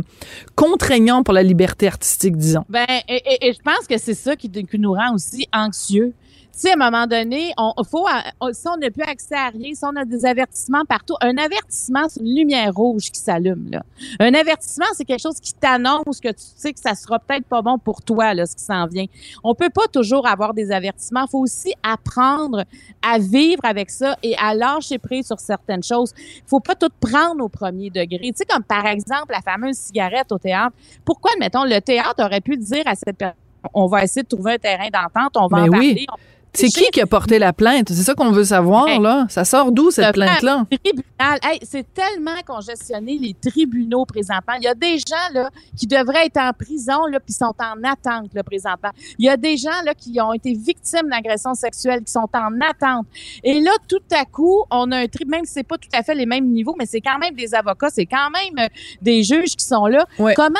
contraignant 0.54 1.23
pour 1.23 1.35
la 1.35 1.42
liberté 1.42 1.87
artistique, 1.87 2.37
disons. 2.37 2.64
Ben, 2.68 2.87
et, 3.09 3.52
je 3.52 3.62
pense 3.62 3.87
que 3.88 3.99
c'est 3.99 4.14
ça 4.14 4.37
qui 4.37 4.50
nous 4.78 4.92
rend 4.92 5.14
aussi 5.14 5.49
anxieux. 5.52 6.12
Tu 6.56 6.62
sais, 6.62 6.70
à 6.70 6.72
un 6.72 6.90
moment 6.90 7.06
donné, 7.06 7.52
on 7.58 7.75
faut, 7.84 8.06
on- 8.40 8.52
si 8.54 8.66
on 8.66 8.78
n'a 8.78 8.90
plus 8.90 9.02
accès 9.02 9.34
à 9.34 9.50
rien, 9.50 9.75
si 9.75 9.84
on 9.84 9.94
a 9.94 10.06
des 10.06 10.25
avertissements 10.25 10.86
partout, 10.88 11.12
un 11.20 11.36
avertissement, 11.36 12.08
c'est 12.08 12.20
une 12.20 12.34
lumière 12.34 12.72
rouge 12.75 13.10
qui 13.10 13.20
s'allume, 13.20 13.68
là. 13.72 13.82
Un 14.20 14.32
avertissement, 14.32 14.86
c'est 14.94 15.04
quelque 15.04 15.20
chose 15.20 15.38
qui 15.38 15.52
t'annonce 15.52 16.18
que 16.18 16.28
tu 16.28 16.34
sais 16.56 16.72
que 16.72 16.80
ça 16.80 16.94
sera 16.94 17.18
peut-être 17.18 17.44
pas 17.44 17.60
bon 17.60 17.76
pour 17.78 18.00
toi, 18.00 18.32
là, 18.32 18.46
ce 18.46 18.56
qui 18.56 18.64
s'en 18.64 18.86
vient. 18.86 19.04
On 19.44 19.54
peut 19.54 19.68
pas 19.68 19.86
toujours 19.92 20.26
avoir 20.26 20.54
des 20.54 20.70
avertissements. 20.72 21.26
faut 21.26 21.40
aussi 21.40 21.75
apprendre 21.82 22.64
à 23.06 23.18
vivre 23.18 23.60
avec 23.64 23.90
ça 23.90 24.16
et 24.22 24.34
à 24.38 24.54
lâcher 24.54 24.96
prise 24.98 25.26
sur 25.26 25.38
certaines 25.40 25.82
choses. 25.82 26.14
faut 26.46 26.60
pas 26.60 26.75
tout 26.75 26.88
prendre 27.00 27.44
au 27.44 27.48
premier 27.50 27.90
degré. 27.90 28.18
Tu 28.30 28.32
sais, 28.36 28.44
comme 28.46 28.62
par 28.62 28.86
exemple, 28.86 29.30
la 29.32 29.42
fameuse 29.42 29.76
cigarette 29.76 30.32
au 30.32 30.38
théâtre. 30.38 30.75
Pourquoi, 31.04 31.32
admettons, 31.34 31.64
le 31.64 31.80
théâtre 31.80 32.25
aurait 32.25 32.40
pu 32.40 32.56
dire 32.56 32.84
à 32.86 32.94
cette 32.94 33.16
personne, 33.18 33.36
on 33.75 33.86
va 33.86 34.04
essayer 34.04 34.22
de 34.22 34.28
trouver 34.28 34.54
un 34.54 34.58
terrain 34.58 34.88
d'entente, 34.92 35.36
on 35.36 35.48
va 35.48 35.62
Mais 35.62 35.68
en 35.68 35.78
oui. 35.78 35.88
parler. 35.94 36.06
on- 36.12 36.16
C'est 36.56 36.68
qui 36.68 36.90
qui 36.90 37.00
a 37.00 37.06
porté 37.06 37.38
la 37.38 37.52
plainte? 37.52 37.88
C'est 37.88 38.02
ça 38.02 38.14
qu'on 38.14 38.30
veut 38.30 38.44
savoir, 38.44 38.88
Hey. 38.88 38.98
là. 39.00 39.26
Ça 39.28 39.44
sort 39.44 39.72
d'où, 39.72 39.90
cette 39.90 40.14
plainte-là? 40.14 40.66
tribunal. 40.82 41.38
Hey, 41.42 41.58
c'est 41.62 41.86
tellement 41.94 42.36
congestionné, 42.46 43.18
les 43.18 43.34
tribunaux 43.34 44.04
présentement. 44.04 44.54
Il 44.58 44.64
y 44.64 44.68
a 44.68 44.75
des 44.75 44.98
gens 44.98 45.32
là, 45.34 45.50
qui 45.76 45.86
devraient 45.86 46.26
être 46.26 46.38
en 46.38 46.52
prison, 46.52 47.06
là, 47.06 47.20
puis 47.20 47.32
sont 47.34 47.54
en 47.58 47.82
attente 47.84 48.32
là, 48.34 48.42
présentement. 48.42 48.90
Il 49.18 49.26
y 49.26 49.28
a 49.28 49.36
des 49.36 49.56
gens 49.56 49.70
là, 49.84 49.94
qui 49.94 50.20
ont 50.20 50.32
été 50.32 50.52
victimes 50.54 51.08
d'agressions 51.10 51.54
sexuelles, 51.54 52.02
qui 52.04 52.12
sont 52.12 52.28
en 52.34 52.60
attente. 52.60 53.06
Et 53.44 53.60
là, 53.60 53.72
tout 53.88 53.98
à 54.12 54.25
coup, 54.25 54.64
on 54.70 54.90
a 54.92 54.96
un 54.98 55.06
tribunal, 55.06 55.26
même 55.40 55.44
si 55.44 55.52
c'est 55.54 55.64
pas 55.66 55.76
tout 55.76 55.88
à 55.92 56.02
fait 56.02 56.14
les 56.14 56.25
mêmes 56.26 56.46
niveaux, 56.46 56.75
mais 56.78 56.86
c'est 56.86 57.00
quand 57.00 57.18
même 57.18 57.34
des 57.34 57.54
avocats, 57.54 57.90
c'est 57.90 58.06
quand 58.06 58.30
même 58.30 58.64
euh, 58.64 58.68
des 59.02 59.22
juges 59.22 59.56
qui 59.56 59.64
sont 59.66 59.86
là. 59.86 60.06
Ouais. 60.18 60.34
Comment 60.34 60.54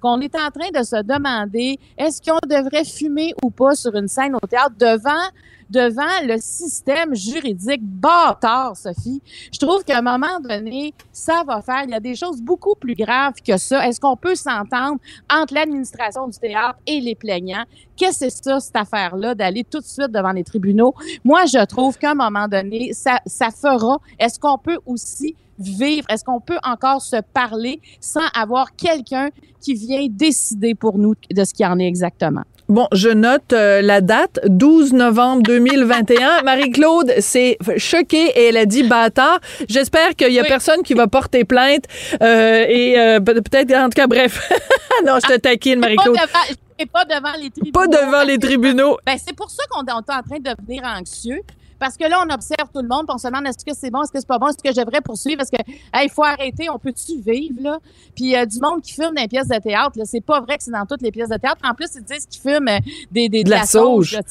qu'on 0.00 0.20
est 0.20 0.34
en 0.34 0.50
train 0.50 0.70
de 0.74 0.82
se 0.84 1.02
demander 1.02 1.78
est-ce 1.98 2.20
qu'on 2.20 2.38
devrait 2.46 2.84
fumer 2.84 3.34
ou 3.42 3.50
pas 3.50 3.74
sur 3.74 3.94
une 3.94 4.08
scène 4.08 4.34
au 4.34 4.46
théâtre 4.46 4.74
devant 4.78 5.30
devant 5.70 6.26
le 6.26 6.36
système 6.38 7.14
juridique 7.14 7.82
bâtard, 7.82 8.76
Sophie? 8.76 9.22
Je 9.52 9.58
trouve 9.58 9.82
qu'à 9.84 9.98
un 9.98 10.02
moment 10.02 10.38
donné, 10.40 10.92
ça 11.12 11.42
va 11.46 11.62
faire. 11.62 11.84
Il 11.84 11.90
y 11.90 11.94
a 11.94 12.00
des 12.00 12.14
choses 12.14 12.42
beaucoup 12.42 12.74
plus 12.78 12.94
graves 12.94 13.34
que 13.46 13.56
ça. 13.56 13.86
Est-ce 13.88 13.98
qu'on 13.98 14.16
peut 14.16 14.34
s'entendre 14.34 14.98
entre 15.30 15.54
l'administration 15.54 16.28
du 16.28 16.38
théâtre 16.38 16.78
et 16.86 17.00
les 17.00 17.14
plaignants? 17.14 17.64
Qu'est-ce 17.96 18.26
que 18.26 18.30
c'est 18.30 18.44
ça, 18.44 18.60
cette 18.60 18.76
affaire-là, 18.76 19.34
d'aller 19.34 19.64
tout 19.64 19.80
de 19.80 19.84
suite 19.84 20.10
devant 20.10 20.32
les 20.32 20.44
tribunaux? 20.44 20.94
Moi, 21.24 21.46
je 21.46 21.64
trouve 21.64 21.96
qu'à 21.96 22.10
un 22.10 22.14
moment 22.14 22.48
donné, 22.48 22.92
ça, 22.92 23.20
ça 23.24 23.50
fera. 23.50 23.98
Est-ce 24.18 24.38
qu'on 24.38 24.58
peut 24.58 24.78
aussi 24.84 25.36
vivre? 25.68 26.06
Est-ce 26.10 26.24
qu'on 26.24 26.40
peut 26.40 26.58
encore 26.64 27.02
se 27.02 27.16
parler 27.34 27.80
sans 28.00 28.26
avoir 28.34 28.74
quelqu'un 28.76 29.28
qui 29.60 29.74
vient 29.74 30.06
décider 30.10 30.74
pour 30.74 30.98
nous 30.98 31.14
de 31.30 31.44
ce 31.44 31.54
qu'il 31.54 31.66
en 31.66 31.78
est 31.78 31.86
exactement? 31.86 32.42
Bon, 32.68 32.86
je 32.92 33.08
note 33.10 33.52
euh, 33.52 33.82
la 33.82 34.00
date, 34.00 34.40
12 34.46 34.92
novembre 34.94 35.42
2021. 35.42 36.42
Marie-Claude 36.44 37.12
s'est 37.18 37.58
choquée 37.76 38.28
et 38.36 38.44
elle 38.48 38.56
a 38.56 38.64
dit 38.66 38.82
bâtard. 38.84 39.40
J'espère 39.68 40.14
qu'il 40.16 40.32
y 40.32 40.38
a 40.38 40.42
Oui. 40.42 40.48
personne 40.48 40.82
qui 40.82 40.94
va 40.94 41.06
porter 41.06 41.44
plainte. 41.44 41.84
euh, 42.22 42.64
et 42.68 42.98
euh, 42.98 43.20
peut- 43.20 43.34
peut-être, 43.42 43.74
en 43.74 43.84
tout 43.90 43.96
cas, 43.96 44.06
bref. 44.06 44.48
non, 45.04 45.14
je 45.22 45.34
te 45.34 45.38
taquine, 45.38 45.80
Marie-Claude. 45.80 46.16
pas 46.92 47.04
devant 47.04 47.32
les 47.40 47.50
tribunaux. 47.50 47.72
Pas 47.72 47.86
devant 47.88 48.22
les 48.24 48.38
tribunaux. 48.38 48.96
Ben, 49.04 49.16
c'est 49.22 49.36
pour 49.36 49.50
ça 49.50 49.64
qu'on 49.70 49.84
est 49.84 49.92
en 49.92 50.00
train 50.02 50.20
de 50.38 50.54
devenir 50.56 50.82
anxieux. 50.84 51.40
Parce 51.82 51.96
que 51.96 52.08
là, 52.08 52.24
on 52.24 52.32
observe 52.32 52.68
tout 52.72 52.80
le 52.80 52.86
monde, 52.86 53.06
puis 53.08 53.14
on 53.16 53.18
se 53.18 53.26
demande 53.26 53.44
est-ce 53.44 53.64
que 53.64 53.72
c'est 53.74 53.90
bon, 53.90 54.04
est-ce 54.04 54.12
que 54.12 54.20
c'est 54.20 54.28
pas 54.28 54.38
bon, 54.38 54.46
est-ce 54.46 54.62
que 54.62 54.72
je 54.72 54.80
devrais 54.80 55.00
poursuivre, 55.00 55.42
est-ce 55.42 55.50
que 55.50 55.60
il 56.00 56.10
faut 56.10 56.22
arrêter, 56.22 56.70
on 56.70 56.78
peut-tu 56.78 57.18
vivre 57.20 57.60
là? 57.60 57.78
Puis 58.14 58.36
euh, 58.36 58.46
du 58.46 58.60
monde 58.60 58.82
qui 58.82 58.92
fume 58.92 59.12
dans 59.16 59.20
les 59.20 59.26
pièces 59.26 59.48
de 59.48 59.58
théâtre, 59.58 59.98
là, 59.98 60.04
c'est 60.04 60.20
pas 60.20 60.40
vrai 60.40 60.58
que 60.58 60.62
c'est 60.62 60.70
dans 60.70 60.86
toutes 60.86 61.02
les 61.02 61.10
pièces 61.10 61.30
de 61.30 61.36
théâtre. 61.38 61.60
En 61.64 61.74
plus, 61.74 61.88
ils 61.96 62.04
disent 62.04 62.26
qu'ils 62.26 62.40
fument 62.40 62.68
euh, 62.68 62.78
des, 63.10 63.28
des 63.28 63.42
De 63.42 63.50
la 63.50 63.64
sauge. 63.64 64.12
là. 64.12 64.22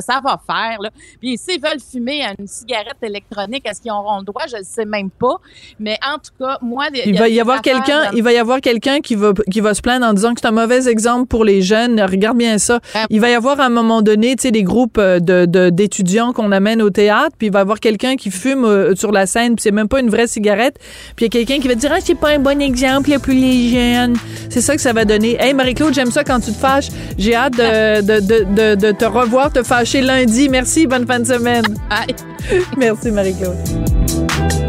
Ça 0.00 0.20
va 0.24 0.40
faire 0.46 0.80
là. 0.80 0.90
Puis 1.20 1.36
s'ils 1.38 1.60
veulent 1.60 1.80
fumer 1.80 2.22
une 2.38 2.46
cigarette 2.46 2.96
électronique, 3.02 3.66
est-ce 3.68 3.80
qu'ils 3.80 3.92
auront 3.92 4.18
le 4.18 4.24
droit? 4.24 4.42
Je 4.50 4.56
ne 4.56 4.62
sais 4.62 4.84
même 4.84 5.10
pas. 5.10 5.36
Mais 5.78 5.98
en 6.06 6.16
tout 6.18 6.30
cas, 6.38 6.58
moi, 6.62 6.86
Il 7.04 7.18
va 7.18 7.28
y 7.28 7.40
avoir 7.40 7.62
quelqu'un, 7.62 8.10
il 8.14 8.22
va 8.22 8.32
y 8.32 8.38
avoir 8.38 8.60
quelqu'un 8.60 9.00
qui 9.00 9.14
va 9.14 9.32
qui 9.50 9.60
va 9.60 9.74
se 9.74 9.82
plaindre 9.82 10.06
en 10.06 10.12
disant 10.12 10.34
que 10.34 10.40
c'est 10.40 10.48
un 10.48 10.52
mauvais 10.52 10.88
exemple 10.88 11.26
pour 11.26 11.44
les 11.44 11.62
jeunes. 11.62 12.00
Regarde 12.00 12.36
bien 12.38 12.58
ça. 12.58 12.80
Ouais. 12.94 13.02
Il 13.10 13.20
va 13.20 13.30
y 13.30 13.34
avoir 13.34 13.60
à 13.60 13.66
un 13.66 13.70
moment 13.70 14.02
donné, 14.02 14.34
tu 14.36 14.42
sais, 14.42 14.50
des 14.50 14.62
groupes 14.62 14.98
euh, 14.98 15.20
de- 15.20 15.70
d'étudiants 15.70 16.32
qu'on 16.32 16.52
amène 16.52 16.80
au 16.82 16.90
théâtre, 16.90 17.36
puis 17.38 17.48
il 17.48 17.52
va 17.52 17.60
y 17.60 17.62
avoir 17.62 17.80
quelqu'un 17.80 18.16
qui 18.16 18.30
fume 18.30 18.64
euh, 18.64 18.94
sur 18.96 19.12
la 19.12 19.26
scène, 19.26 19.54
puis 19.56 19.62
c'est 19.62 19.70
même 19.70 19.88
pas 19.88 20.00
une 20.00 20.10
vraie 20.10 20.26
cigarette, 20.26 20.76
puis 21.16 21.26
il 21.26 21.34
y 21.34 21.36
a 21.42 21.44
quelqu'un 21.44 21.60
qui 21.60 21.68
va 21.68 21.74
dire 21.74 21.90
ah 21.92 21.98
c'est 22.00 22.14
pas 22.14 22.30
un 22.30 22.38
bon 22.38 22.60
exemple 22.62 23.10
pour 23.18 23.32
les 23.34 23.70
jeunes. 23.70 24.16
C'est 24.48 24.60
ça 24.62 24.74
que 24.74 24.80
ça 24.82 24.92
va 24.92 25.04
donner. 25.04 25.36
Hey 25.38 25.52
Marie-Claude, 25.54 25.92
j'aime 25.94 26.10
ça 26.10 26.24
quand 26.24 26.40
tu 26.40 26.52
te 26.52 26.56
fâches. 26.58 26.88
J'ai 27.18 27.34
hâte 27.34 27.54
de, 27.56 28.00
de, 28.00 28.20
de, 28.20 28.44
de, 28.54 28.74
de 28.86 28.92
te 28.92 29.04
revoir, 29.04 29.52
te 29.52 29.62
fâcher 29.62 29.81
lundi. 30.02 30.48
Merci. 30.48 30.86
Bonne 30.86 31.06
fin 31.06 31.20
de 31.20 31.26
semaine. 31.26 31.64
Bye. 31.88 32.14
Merci, 32.76 33.10
Marie-Claude. 33.10 34.61